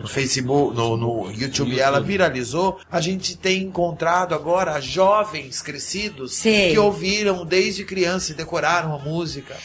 no 0.00 0.08
Facebook, 0.08 0.74
no, 0.74 0.96
no 0.96 1.30
YouTube, 1.30 1.72
e 1.72 1.80
ela 1.80 2.00
viralizou. 2.00 2.78
A 2.90 3.00
gente 3.00 3.36
tem 3.36 3.62
encontrado 3.62 4.34
agora 4.34 4.80
jovens 4.80 5.62
crescidos 5.62 6.34
Sei. 6.34 6.72
que 6.72 6.78
ouviram 6.78 7.44
desde 7.44 7.84
criança 7.84 8.32
e 8.32 8.34
decoraram 8.34 8.94
a 8.94 8.98
música. 8.98 9.56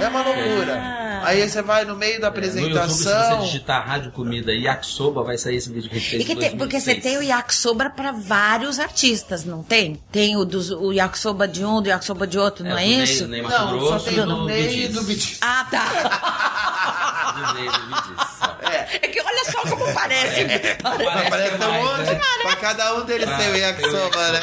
É 0.00 0.08
uma 0.08 0.22
loucura. 0.22 0.74
Ah. 0.76 1.04
Aí 1.24 1.48
você 1.48 1.62
vai 1.62 1.84
no 1.86 1.96
meio 1.96 2.20
da 2.20 2.30
No 2.30 2.36
YouTube, 2.36 2.52
se 2.52 2.58
apresentação. 2.78 3.38
você 3.38 3.44
digitar 3.46 3.86
Rádio 3.86 4.10
Comida 4.12 4.52
e 4.52 4.64
Yakisoba, 4.64 5.22
vai 5.22 5.38
sair 5.38 5.56
esse 5.56 5.72
vídeo 5.72 5.88
que 5.88 5.96
a 5.96 5.98
gente 5.98 6.10
fez 6.10 6.22
E 6.22 6.24
que 6.26 6.32
em 6.32 6.36
tem- 6.36 6.50
porque 6.56 6.78
você 6.78 6.92
2006. 6.94 7.02
tem 7.02 7.16
o 7.18 7.22
yakisoba 7.22 7.88
pra 7.90 8.12
vários 8.12 8.78
artistas, 8.78 9.42
não 9.44 9.62
tem? 9.62 10.02
Tem 10.12 10.36
o, 10.36 10.44
dos, 10.44 10.70
o 10.70 10.92
yakisoba 10.92 11.48
de 11.48 11.64
um, 11.64 11.80
do 11.80 11.88
yakisoba 11.88 12.26
de 12.26 12.38
outro, 12.38 12.62
não 12.64 12.72
é, 12.76 12.82
do 12.84 12.88
Ney- 12.90 13.02
isso? 13.04 13.26
Ney 13.26 13.40
Mato 13.40 13.58
Não, 13.58 13.68
só 13.70 13.76
Grosso 13.88 14.04
tem 14.04 14.14
e 14.14 14.16
do 14.20 14.26
do 14.26 14.44
Ney 14.44 14.60
e 14.60 14.68
Bidis. 14.82 14.94
do 14.94 15.02
Bidis. 15.04 15.38
Ah, 15.40 15.66
tá. 15.70 17.34
Do 17.34 17.54
Ney 17.54 17.64
e 17.66 17.70
do 17.70 17.86
Bidis, 17.86 18.26
só. 18.38 18.56
É 19.02 19.08
que 19.08 19.20
olha 19.20 19.44
só 19.50 19.60
como 19.62 19.94
parece. 19.94 20.44
Mas 20.82 20.96
Parece 21.04 21.30
parece 21.30 21.64
um 21.64 21.72
monte. 21.84 22.10
né? 22.10 22.20
Pra 22.42 22.56
cada 22.56 22.94
um 22.96 23.04
deles 23.04 23.28
Ah, 23.28 23.36
tem 23.38 23.48
o 23.48 23.52
tem 23.52 23.60
o 23.62 23.64
yakisoba, 23.66 24.32
né? 24.32 24.40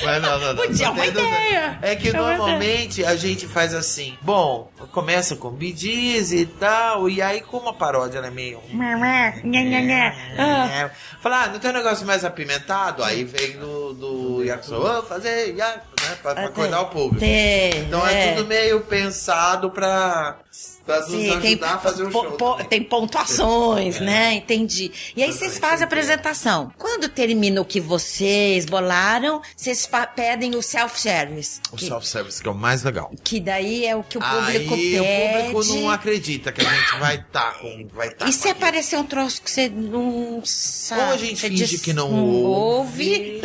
Né? 0.00 0.12
Mas 0.12 0.22
não, 0.22 0.38
não, 0.38 0.54
não. 0.54 0.66
Podia, 0.66 0.86
Não 0.86 0.94
uma 0.94 1.06
ideia. 1.06 1.78
É 1.82 1.96
que 1.96 2.08
É 2.08 2.12
uma 2.12 2.36
normalmente 2.36 3.04
a 3.04 3.16
gente 3.16 3.46
faz 3.46 3.74
assim. 3.74 4.16
Bom, 4.22 4.70
começa 4.92 5.36
com 5.36 5.50
Bidiz 5.50 6.32
e 6.32 6.46
tal. 6.46 7.08
E 7.08 7.20
aí, 7.22 7.40
como 7.40 7.68
a 7.68 7.74
paródia 7.74 8.18
ela 8.18 8.26
é 8.28 8.30
meio. 8.30 8.60
Ah, 10.38 10.68
É. 10.72 10.90
Fala, 11.20 11.42
ah, 11.44 11.48
não 11.48 11.58
tem 11.58 11.70
um 11.70 11.74
negócio 11.74 12.06
mais 12.06 12.24
apimentado? 12.24 13.04
Aí 13.04 13.24
vem 13.24 13.58
do, 13.58 13.92
do 13.92 14.42
yakisoba, 14.44 15.00
"Ô, 15.00 15.02
fazer 15.02 15.54
yak, 15.54 15.78
né? 16.00 16.16
Pra, 16.22 16.34
pra 16.34 16.44
acordar 16.46 16.80
o 16.80 16.86
público. 16.86 17.22
Então 17.86 18.06
é. 18.06 18.34
tudo 18.34 18.46
meio 18.48 18.80
pensado 18.80 19.70
pra, 19.70 20.38
pra 20.90 21.00
nos 21.00 21.10
Sim, 21.10 21.40
tem, 21.40 21.58
a 21.62 21.78
fazer 21.78 22.02
o 22.04 22.10
po- 22.10 22.22
show. 22.22 22.32
po- 22.32 22.64
tem 22.64 22.82
pontuações, 22.82 24.00
né? 24.00 24.34
Entendi. 24.34 24.90
E 25.16 25.22
aí 25.22 25.32
vocês 25.32 25.58
fazem 25.58 25.82
a 25.82 25.86
apresentação. 25.86 26.72
Quando 26.78 27.08
termina 27.08 27.60
o 27.60 27.64
que 27.64 27.80
vocês 27.80 28.64
bolaram, 28.66 29.40
vocês 29.56 29.88
pedem 30.16 30.54
o 30.56 30.62
self-service. 30.62 31.60
O 31.72 31.78
self-service 31.78 32.42
que 32.42 32.48
é 32.48 32.52
o 32.52 32.54
mais 32.54 32.82
legal. 32.82 33.10
que 33.22 33.38
daí 33.40 33.84
é 33.86 33.94
o 33.94 34.02
que 34.02 34.18
o 34.18 34.20
público 34.20 34.74
Aí 34.74 34.90
pede. 34.98 35.00
o 35.48 35.52
público 35.52 35.74
não 35.74 35.90
acredita 35.90 36.52
que 36.52 36.60
a 36.60 36.64
gente 36.68 36.96
vai 36.98 37.16
estar 37.16 37.58
com. 37.58 37.88
Vai 37.92 38.10
tá 38.10 38.26
E 38.28 38.32
se 38.32 38.48
aparecer 38.48 38.96
um 38.98 39.04
troço 39.04 39.40
que 39.42 39.50
você 39.50 39.68
não 39.68 40.40
sabe? 40.44 41.00
Ou 41.02 41.08
a 41.12 41.16
gente 41.16 41.40
finge 41.40 41.66
diz- 41.66 41.80
que 41.80 41.92
não 41.92 42.10
ouve. 42.12 43.40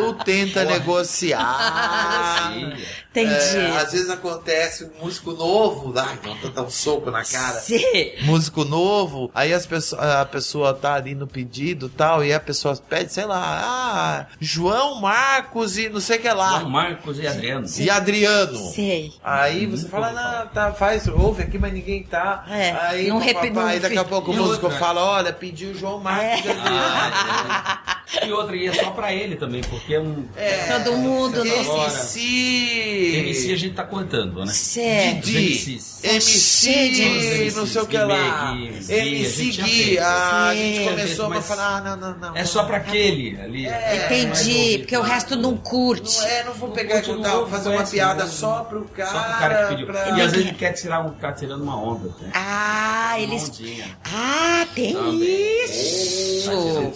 Ou 0.00 0.14
tenta 0.14 0.64
negociar. 0.66 2.52
Entendi. 3.10 3.56
É, 3.56 3.76
às 3.78 3.92
vezes 3.92 4.10
acontece 4.10 4.84
um 4.84 5.04
músico 5.04 5.32
novo, 5.32 5.92
ai, 5.98 6.18
não 6.22 6.36
dar 6.56 6.62
um 6.62 6.70
soco 6.70 7.10
na 7.10 7.22
cara. 7.24 7.60
Sim. 7.60 8.12
Músico 8.22 8.64
novo, 8.64 9.30
aí 9.34 9.52
as 9.52 9.66
pessoas, 9.66 10.02
a 10.02 10.24
pessoa 10.24 10.74
tá 10.74 10.94
ali 10.94 11.14
no 11.14 11.26
pedido 11.26 11.88
tal, 11.88 12.24
e 12.24 12.32
a 12.32 12.40
pessoa 12.40 12.76
pede, 12.76 13.12
sei 13.12 13.26
lá, 13.26 13.60
ah, 13.62 14.26
João 14.40 15.00
Marcos 15.00 15.76
e 15.76 15.88
não 15.88 16.00
sei 16.00 16.18
o 16.18 16.20
que 16.20 16.30
lá. 16.30 16.60
João 16.60 16.70
Marcos 16.70 17.18
e 17.18 17.26
Adriano. 17.26 17.66
E 17.78 17.90
Adriano. 17.90 18.58
Sei. 18.72 19.12
Aí 19.22 19.66
você 19.66 19.86
fala, 19.86 20.12
não, 20.12 20.46
tá, 20.48 20.72
faz, 20.72 21.06
ouve 21.06 21.42
aqui, 21.42 21.58
mas 21.58 21.72
ninguém 21.72 22.02
tá. 22.02 22.44
É, 22.48 22.70
aí, 22.72 23.08
não 23.08 23.20
não 23.20 23.66
aí 23.66 23.78
daqui 23.78 23.98
a 23.98 24.04
pouco 24.04 24.30
o 24.30 24.34
músico 24.34 24.66
outra? 24.66 24.78
fala, 24.78 25.04
olha, 25.04 25.32
pediu 25.32 25.74
João 25.74 26.00
Marcos 26.00 26.44
e 26.44 26.50
Adriano. 26.50 26.66
Ah, 26.68 27.82
é. 27.92 27.95
E 28.24 28.30
outra, 28.32 28.54
e 28.54 28.66
é 28.68 28.72
só 28.72 28.90
pra 28.90 29.12
ele 29.12 29.34
também, 29.34 29.62
porque 29.62 29.94
é 29.94 30.00
um. 30.00 30.24
Todo 30.84 30.96
mundo. 30.96 31.40
Agora. 31.42 31.90
MC. 31.90 33.16
MC 33.26 33.52
a 33.52 33.56
gente 33.56 33.74
tá 33.74 33.82
contando, 33.84 34.44
né? 34.44 34.52
Certo. 34.52 35.22
Didi, 35.26 35.80
MC, 36.04 36.68
MCs, 36.70 37.56
não 37.56 37.66
sei 37.66 37.82
o 37.82 37.86
que 37.86 37.98
lá. 37.98 38.52
Gui, 38.52 38.68
Gui, 38.68 38.92
a 38.94 38.96
MC 39.06 39.44
Gui, 39.50 39.62
fez. 39.62 39.98
a 39.98 40.54
gente 40.54 40.88
começou 40.88 41.32
a 41.32 41.42
falar, 41.42 41.76
ah, 41.78 41.80
não, 41.80 41.96
não, 41.96 42.18
não. 42.18 42.36
É 42.36 42.44
só 42.44 42.62
pra 42.64 42.76
aquele 42.76 43.40
ali. 43.40 43.66
É, 43.66 44.04
Entendi, 44.06 44.78
porque 44.78 44.96
o 44.96 45.02
resto 45.02 45.34
não 45.34 45.56
curte. 45.56 46.20
Não 46.20 46.26
é, 46.28 46.44
não 46.44 46.54
vou 46.54 46.70
pegar 46.70 47.02
e 47.02 47.08
Não 47.08 47.16
contar, 47.16 47.46
fazer 47.50 47.68
uma 47.70 47.74
conhece, 47.76 47.92
piada 47.92 48.24
não. 48.24 48.30
só 48.30 48.60
pro 48.64 48.84
cara. 48.84 49.10
Só 49.10 49.18
pro 49.18 49.38
cara 49.38 49.62
que 49.64 49.68
pediu. 49.70 49.86
pra- 49.86 50.08
E 50.10 50.20
às 50.22 50.30
vezes 50.32 50.46
ele 50.46 50.54
quer 50.56 50.72
tirar 50.74 51.04
um, 51.04 51.12
ficar 51.12 51.32
tirando 51.32 51.62
uma 51.62 51.76
onda. 51.76 52.08
Né? 52.20 52.30
Ah, 52.34 53.16
eles. 53.18 53.50
Ah, 54.04 54.64
tem 54.76 54.94
isso. 55.64 56.50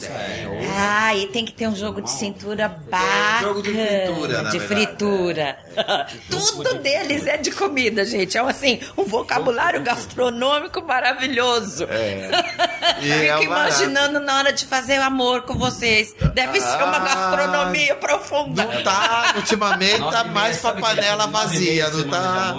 É, 0.06 0.99
Ah, 1.02 1.14
e 1.16 1.28
tem 1.28 1.46
que 1.46 1.52
ter 1.52 1.66
um 1.66 1.74
jogo 1.74 2.02
de 2.02 2.10
cintura 2.10 2.68
bacana. 2.68 3.40
jogo 3.40 3.62
de 3.62 3.70
fritura, 3.72 4.42
na 4.42 4.50
De 4.50 4.58
verdade, 4.58 4.60
fritura. 4.60 5.58
Tudo 6.30 6.74
deles 6.74 7.26
é 7.26 7.38
de 7.38 7.50
comida, 7.52 8.04
gente. 8.04 8.36
É 8.36 8.40
assim, 8.42 8.80
um 8.98 9.04
vocabulário 9.04 9.82
gastronômico 9.82 10.82
maravilhoso. 10.82 11.84
É. 11.84 12.30
E 13.02 13.10
é 13.10 13.38
Fico 13.38 13.48
barato. 13.50 13.70
imaginando 13.70 14.20
na 14.20 14.36
hora 14.38 14.52
de 14.52 14.66
fazer 14.66 14.96
amor 15.00 15.42
com 15.42 15.54
vocês. 15.54 16.14
Deve 16.34 16.60
ser 16.60 16.76
uma 16.82 16.96
Ah. 16.96 16.98
gastronomia 16.98 17.94
profunda. 17.94 18.64
Não 18.64 18.82
tá, 18.82 19.32
ultimamente 19.36 19.98
tá 20.10 20.24
mais 20.24 20.58
pra 20.58 20.72
panela 20.74 21.24
é 21.24 21.26
vazia, 21.28 21.88
não 21.88 22.02
de 22.02 22.08
tá? 22.10 22.54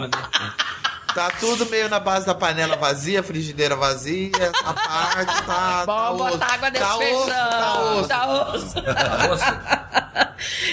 Tá 1.13 1.29
tudo 1.39 1.65
meio 1.67 1.89
na 1.89 1.99
base 1.99 2.25
da 2.25 2.33
panela 2.33 2.75
vazia, 2.77 3.21
frigideira 3.21 3.75
vazia, 3.75 4.31
a 4.63 4.73
parte 4.73 5.25
tá. 5.25 5.43
tá 5.45 5.83
Vamos 5.85 6.21
osso. 6.21 6.31
botar 6.31 6.53
água 6.53 6.69
nesse 6.69 6.83
tá 6.85 6.97
feijão. 6.97 7.21
osso, 7.21 7.29
tá 7.29 7.81
osso. 7.93 8.07
Tá 8.07 8.27
osso. 8.53 8.81
Tá 8.81 9.31
osso? 9.33 10.31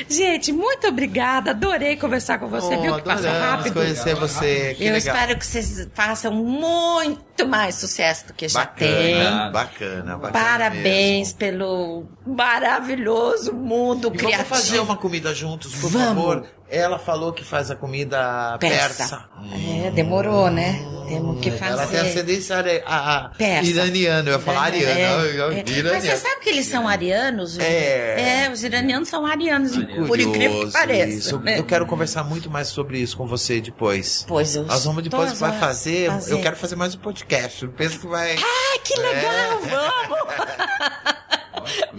Gente, 0.08 0.52
muito 0.52 0.86
obrigada. 0.86 1.50
Adorei 1.50 1.96
conversar 1.96 2.38
com 2.38 2.48
você. 2.48 2.74
Oh, 2.74 2.80
Viu 2.82 2.94
que 2.96 3.02
passou 3.02 3.30
rápido? 3.30 3.74
conhecer 3.74 4.14
você. 4.14 4.74
Que 4.76 4.84
Eu 4.86 4.94
legal. 4.94 5.14
espero 5.14 5.38
que 5.38 5.44
vocês 5.46 5.88
façam 5.94 6.32
muito 6.32 7.20
mais 7.46 7.74
sucesso 7.76 8.26
do 8.28 8.32
que 8.34 8.48
já 8.48 8.60
Bacana, 8.60 8.90
tem. 8.96 9.52
bacana, 9.52 10.16
bacana. 10.18 10.32
Parabéns 10.32 11.28
mesmo. 11.28 11.38
pelo 11.38 12.04
maravilhoso 12.26 13.52
mundo 13.52 14.08
E 14.08 14.10
vamos 14.10 14.22
criativo. 14.22 14.48
fazer 14.48 14.80
uma 14.80 14.96
comida 14.96 15.34
juntos, 15.34 15.74
por 15.76 15.90
Vamos. 15.90 16.08
favor. 16.08 16.46
Ela 16.70 16.98
falou 16.98 17.32
que 17.32 17.44
faz 17.44 17.70
a 17.70 17.76
comida 17.76 18.56
persa. 18.58 19.28
persa. 19.38 19.86
É, 19.86 19.90
demorou, 19.90 20.50
né? 20.50 20.78
Temos 21.08 21.40
que 21.40 21.50
fazer. 21.50 21.72
Ela 21.72 21.86
tem 21.86 22.00
ascendência 22.00 22.56
are- 22.56 22.82
a, 22.86 23.26
a, 23.26 23.62
iraniana, 23.62 24.28
eu 24.30 24.34
ia 24.34 24.38
falar 24.38 24.74
É, 24.74 24.76
ariana. 24.84 25.00
é. 25.00 25.40
eu- 25.40 25.48
Mas 25.48 25.70
iraniana. 25.76 26.00
você 26.00 26.16
sabe 26.16 26.40
que 26.40 26.48
eles 26.50 26.66
são 26.66 26.86
arianos? 26.88 27.52
os- 27.54 27.58
É. 27.58 28.44
É, 28.46 28.50
os 28.50 28.62
iranianos 28.62 29.08
são 29.08 29.24
arianos, 29.26 29.72
Curioso 29.76 30.06
por 30.06 30.20
incrível 30.20 30.66
que 30.66 30.72
pareça. 30.72 31.08
isso. 31.08 31.42
Eu 31.46 31.64
quero 31.64 31.86
conversar 31.86 32.24
muito 32.24 32.50
mais 32.50 32.68
sobre 32.68 32.98
isso 32.98 33.16
com 33.16 33.26
você 33.26 33.60
depois. 33.60 34.24
Pois 34.28 34.54
eu 34.56 34.64
Nós 34.64 34.84
vamos 34.84 35.02
depois 35.02 35.38
vai 35.38 35.58
fazer, 35.58 36.08
fazer. 36.10 36.32
Eu 36.34 36.40
quero 36.40 36.56
fazer 36.56 36.76
mais 36.76 36.94
um 36.94 36.98
podcast. 36.98 37.62
Eu 37.64 37.70
penso 37.70 38.00
que 38.00 38.06
vai. 38.06 38.36
Ah, 38.36 38.78
que 38.84 38.94
legal! 39.00 39.60
Vamos! 39.60 40.48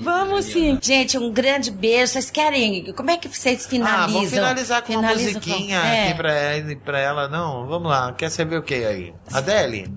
Vamos 0.01 0.45
sim. 0.45 0.77
Gente, 0.81 1.17
um 1.17 1.31
grande 1.31 1.71
beijo. 1.71 2.13
Vocês 2.13 2.29
querem. 2.31 2.91
Como 2.93 3.11
é 3.11 3.17
que 3.17 3.27
vocês 3.27 3.65
Ah, 3.65 3.69
finalizam? 3.69 4.13
vamos 4.13 4.29
finalizar 4.29 4.81
com 4.81 4.93
uma 4.93 5.01
Finalizam 5.01 5.41
com- 5.41 5.49
musiquinha 5.49 5.77
É. 5.77 6.07
aqui 6.07 6.17
pra, 6.17 6.31
ela- 6.33 6.75
pra 6.85 6.99
ela. 6.99 7.27
Não, 7.27 7.67
vamos 7.67 7.89
lá. 7.89 8.13
Quer 8.13 8.29
saber 8.29 8.57
o 8.57 8.63
que 8.63 8.75
aí? 8.75 9.13
Adele? 9.33 9.87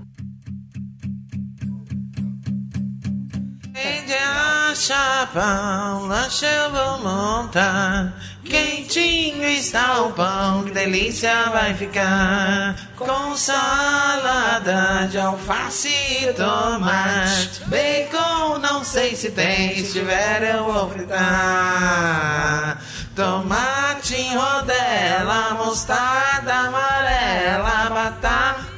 chapa, 4.74 5.98
um 6.00 6.06
lanche 6.06 6.46
eu 6.46 6.70
vou 6.72 6.98
montar. 7.02 8.14
Quentinho 8.44 9.48
está 9.48 10.02
o 10.02 10.12
pão, 10.12 10.64
que 10.64 10.72
delícia 10.72 11.50
vai 11.50 11.74
ficar. 11.74 12.76
Com 12.96 13.36
salada 13.36 15.06
de 15.08 15.18
alface 15.18 15.88
e 15.88 16.32
tomate. 16.32 17.62
Bacon, 17.66 18.58
não 18.58 18.84
sei 18.84 19.14
se 19.14 19.30
tem, 19.30 19.84
se 19.84 19.92
tiver 19.92 20.54
eu 20.54 20.64
vou 20.64 20.90
fritar. 20.90 22.82
Tomate 23.14 24.16
em 24.16 24.36
rodela, 24.36 25.54
mostarda 25.54 26.52
amarela, 26.52 27.90
batata 27.90 28.71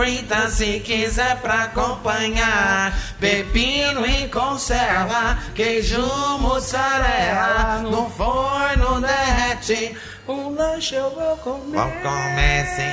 frita 0.00 0.48
se 0.48 0.80
quiser 0.80 1.36
pra 1.42 1.64
acompanhar. 1.64 2.98
Pepino 3.20 4.06
em 4.06 4.28
conserva, 4.28 5.38
queijo 5.54 6.02
mussarela, 6.38 7.82
no 7.82 8.08
forno 8.08 9.00
derrete. 9.02 9.94
Um 10.26 10.54
lanche 10.54 10.94
eu 10.94 11.10
vou 11.10 11.36
comer. 11.38 11.76
Vão 11.76 11.90
comecem, 12.02 12.88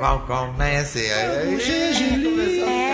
vão 0.00 0.18
comecem. 0.26 1.06
É, 1.06 1.22
agudo. 1.36 2.91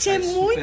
Gente, 0.00 0.08
é 0.10 0.18
muito 0.18 0.60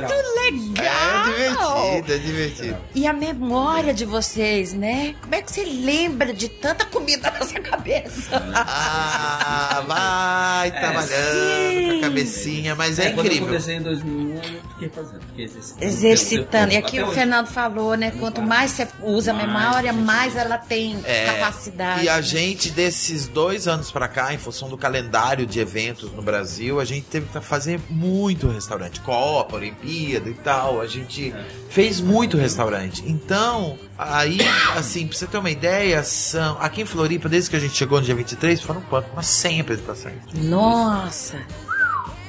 legal. 0.76 1.28
É 1.28 2.02
divertido, 2.02 2.14
é 2.14 2.18
divertido. 2.18 2.78
E 2.96 3.08
a 3.08 3.14
memória 3.14 3.94
de 3.94 4.06
vocês, 4.06 4.74
né? 4.74 5.16
Como 5.22 5.36
é 5.36 5.42
que 5.42 5.52
você 5.52 5.64
lembra 5.64 6.34
de 6.34 6.48
tanta 6.50 6.86
comida 6.86 7.32
na 7.32 7.46
sua 7.46 7.60
cabeça? 7.60 8.42
Ah, 8.56 9.84
vai 9.88 10.72
trabalhando 10.72 11.92
com 11.92 11.98
a 11.98 12.02
cabecinha, 12.02 12.76
mas 12.76 13.00
é, 13.00 13.08
É, 13.08 13.12
quando 13.12 13.26
eu 13.28 13.34
incrível. 13.34 13.48
comecei 13.48 13.76
em 13.76 13.82
2001, 13.82 14.36
eu 14.36 14.42
fiquei 14.74 14.90
fazendo. 14.90 15.22
Fiquei 15.28 15.46
exercitando. 15.46 15.84
Exercitando. 15.86 16.74
E 16.74 16.78
aqui 16.78 17.02
o. 17.02 17.12
Fernando 17.12 17.48
falou, 17.48 17.96
né? 17.96 18.12
Quanto 18.20 18.42
mais 18.42 18.72
você 18.72 18.88
usa 19.04 19.32
a 19.32 19.34
Mais 19.34 19.48
memória, 19.48 19.90
a 19.90 19.94
mais 19.94 20.36
ela 20.36 20.58
tem 20.58 20.98
É, 21.06 21.26
capacidade. 21.26 22.04
E 22.04 22.10
a 22.10 22.20
gente, 22.22 22.70
desses 22.72 23.28
dois 23.28 23.68
anos 23.68 23.92
pra 23.92 24.08
cá, 24.08 24.34
em 24.34 24.38
função 24.38 24.70
do 24.70 24.78
calendário 24.78 25.46
de 25.46 25.60
eventos 25.60 26.12
no 26.12 26.22
Brasil, 26.22 26.80
a 26.80 26.86
gente 26.86 27.06
teve 27.06 27.28
que 27.28 27.40
fazer 27.42 27.80
muito 27.90 28.48
restaurante. 28.48 29.00
Copa, 29.26 29.56
Olimpíada 29.56 30.30
e 30.30 30.34
tal. 30.36 30.80
A 30.80 30.86
gente 30.88 31.34
fez 31.70 32.00
muito 32.00 32.38
restaurante. 32.38 33.04
Então, 33.08 33.76
aí, 33.98 34.38
assim, 34.76 35.08
pra 35.08 35.18
você 35.18 35.26
ter 35.26 35.38
uma 35.40 35.50
ideia, 35.50 36.04
são. 36.04 36.58
Aqui 36.60 36.82
em 36.82 36.86
Floripa, 36.86 37.28
desde 37.28 37.50
que 37.50 37.56
a 37.56 37.60
gente 37.60 37.76
chegou 37.76 38.00
no 38.00 38.06
dia 38.06 38.14
23, 38.16 38.62
foram 38.62 38.82
quanto? 38.82 39.10
Umas 39.14 39.26
100 39.26 39.62
apresentações. 39.62 40.16
Nossa! 40.36 41.40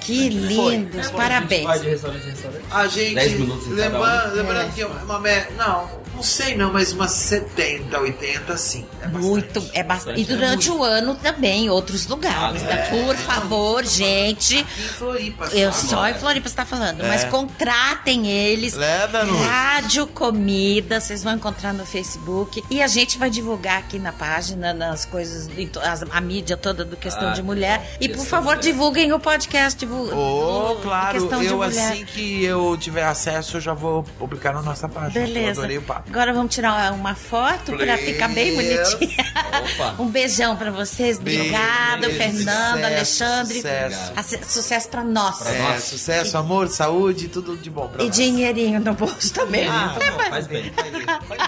Que 0.00 0.28
lindos! 0.30 0.98
A 1.00 1.02
gente 1.02 1.12
Parabéns! 1.16 1.64
vai 1.64 1.80
de 1.80 1.88
restaurante 1.90 2.26
em 2.26 2.30
restaurante. 2.30 2.64
A 2.70 2.87
gente. 2.87 3.14
10 3.14 3.32
minutos 3.40 3.66
em 3.66 3.70
cada 3.76 3.82
lembrando, 3.82 4.30
um. 4.32 4.37
lembrando 4.37 4.68
É. 4.68 4.72
que 4.72 4.85
uma 4.85 5.18
me- 5.20 5.50
Não, 5.59 5.90
não 6.16 6.22
sei 6.22 6.57
não, 6.57 6.72
mas 6.72 6.92
umas 6.92 7.12
70, 7.12 7.98
80 7.98 8.57
sim. 8.57 8.85
É 9.00 9.07
bastante. 9.07 9.24
Muito, 9.26 9.70
é 9.72 9.83
bastante. 9.83 10.20
E 10.20 10.24
Bastante, 10.24 10.33
é 10.33 10.35
durante 10.46 10.70
o 10.70 10.83
ano 10.83 11.14
também, 11.16 11.66
em 11.66 11.70
outros 11.70 12.07
lugares. 12.07 12.62
Ah, 12.62 12.66
né? 12.66 12.76
Por 12.90 13.14
favor, 13.16 13.85
gente. 13.85 14.59
Aqui 14.61 14.81
em 14.83 14.88
Floripa. 14.88 15.44
Eu 15.52 15.72
só. 15.72 15.87
só 15.88 16.09
em 16.09 16.14
Floripa 16.14 16.48
você 16.48 16.55
tá 16.57 16.64
falando, 16.66 17.02
mas 17.07 17.24
É. 17.24 17.29
contratem 17.29 18.26
eles. 18.29 18.74
Leva-nos. 18.74 19.40
Rádio 19.46 20.07
Comida, 20.07 21.00
vocês 21.00 21.22
vão 21.22 21.35
encontrar 21.35 21.72
no 21.72 21.85
Facebook. 21.87 22.62
E 22.70 22.83
a 22.83 22.87
gente 22.87 23.18
vai 23.18 23.31
divulgar 23.31 23.79
aqui 23.79 23.98
na 23.98 24.12
página, 24.12 24.72
nas 24.72 25.05
coisas, 25.05 25.48
as- 25.83 26.02
a 26.11 26.20
mídia 26.20 26.57
toda 26.57 26.85
do 26.85 26.96
Questão 26.96 27.29
Ah, 27.29 27.33
de 27.33 27.42
Mulher. 27.42 27.96
E 28.00 28.09
por 28.09 28.16
Questão 28.18 28.42
favor, 28.42 28.57
divulguem 28.59 29.12
o 29.12 29.20
podcast. 29.20 29.79
Divul... 29.79 30.07
Oh, 30.12 30.74
do- 30.74 30.81
claro, 30.83 31.20
Questão 31.20 31.40
de 31.40 31.46
eu 31.46 31.57
Mulher. 31.59 31.92
assim 31.92 32.05
que 32.05 32.44
eu 32.44 32.76
tiver 32.79 33.05
acesso, 33.05 33.57
eu 33.59 33.61
já 33.61 33.74
vou 33.74 34.02
publicar 34.18 34.52
na 34.55 34.62
nossa 34.62 34.88
página. 34.88 35.24
Eu 35.24 35.26
Beleza. 35.33 35.61
adorei 35.61 35.79
o 35.79 35.83
papo. 35.83 36.06
Agora 36.09 36.33
vamos 36.33 36.55
tirar 36.55 36.92
uma 36.92 37.14
foto 37.14 37.73
pra 37.77 37.79
Please. 37.97 38.05
ficar 38.12 38.29
bem 38.29 38.55
bonitinha. 38.55 39.27
Opa. 39.75 39.95
Um 40.03 40.09
beijão 40.09 40.57
pra 40.57 40.71
vocês. 40.71 41.19
Obrigado, 41.19 42.01
Beijo, 42.03 42.16
Fernando, 42.16 42.75
sucesso, 42.77 42.85
Alexandre. 42.87 43.55
sucesso. 43.57 44.12
Ace- 44.16 44.40
Sucesso 44.47 44.88
pra 44.88 45.03
nós. 45.05 45.38
Pra 45.38 45.51
É, 45.53 45.59
nós. 45.62 45.85
sucesso, 45.85 46.38
amor, 46.38 46.69
saúde, 46.69 47.29
tudo 47.29 47.57
de 47.57 47.69
bom 47.69 47.88
pra 47.88 48.03
E 48.03 48.07
nós. 48.07 48.16
dinheirinho 48.16 48.81
no 48.81 48.95
bolso 48.95 49.33
também. 49.33 49.66
Ah, 49.69 49.95
não, 49.99 50.31
faz 50.31 50.47
bem, 50.47 50.73
faz 50.73 50.90
bem, 50.92 51.03
faz 51.05 51.29
bem, 51.29 51.38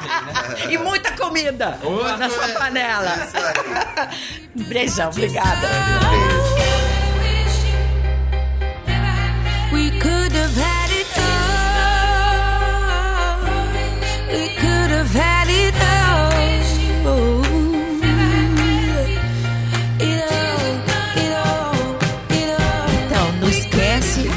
né? 0.66 0.72
E 0.72 0.78
muita 0.78 1.12
comida 1.12 1.78
Outra 1.82 2.16
na 2.16 2.28
sua 2.28 2.48
é- 2.48 2.52
panela. 2.54 3.16
Um 4.56 4.64
beijão, 4.68 5.08
obrigada. 5.10 5.68
We 9.72 9.90
could 10.00 10.32
have 10.34 10.56
had 10.56 10.77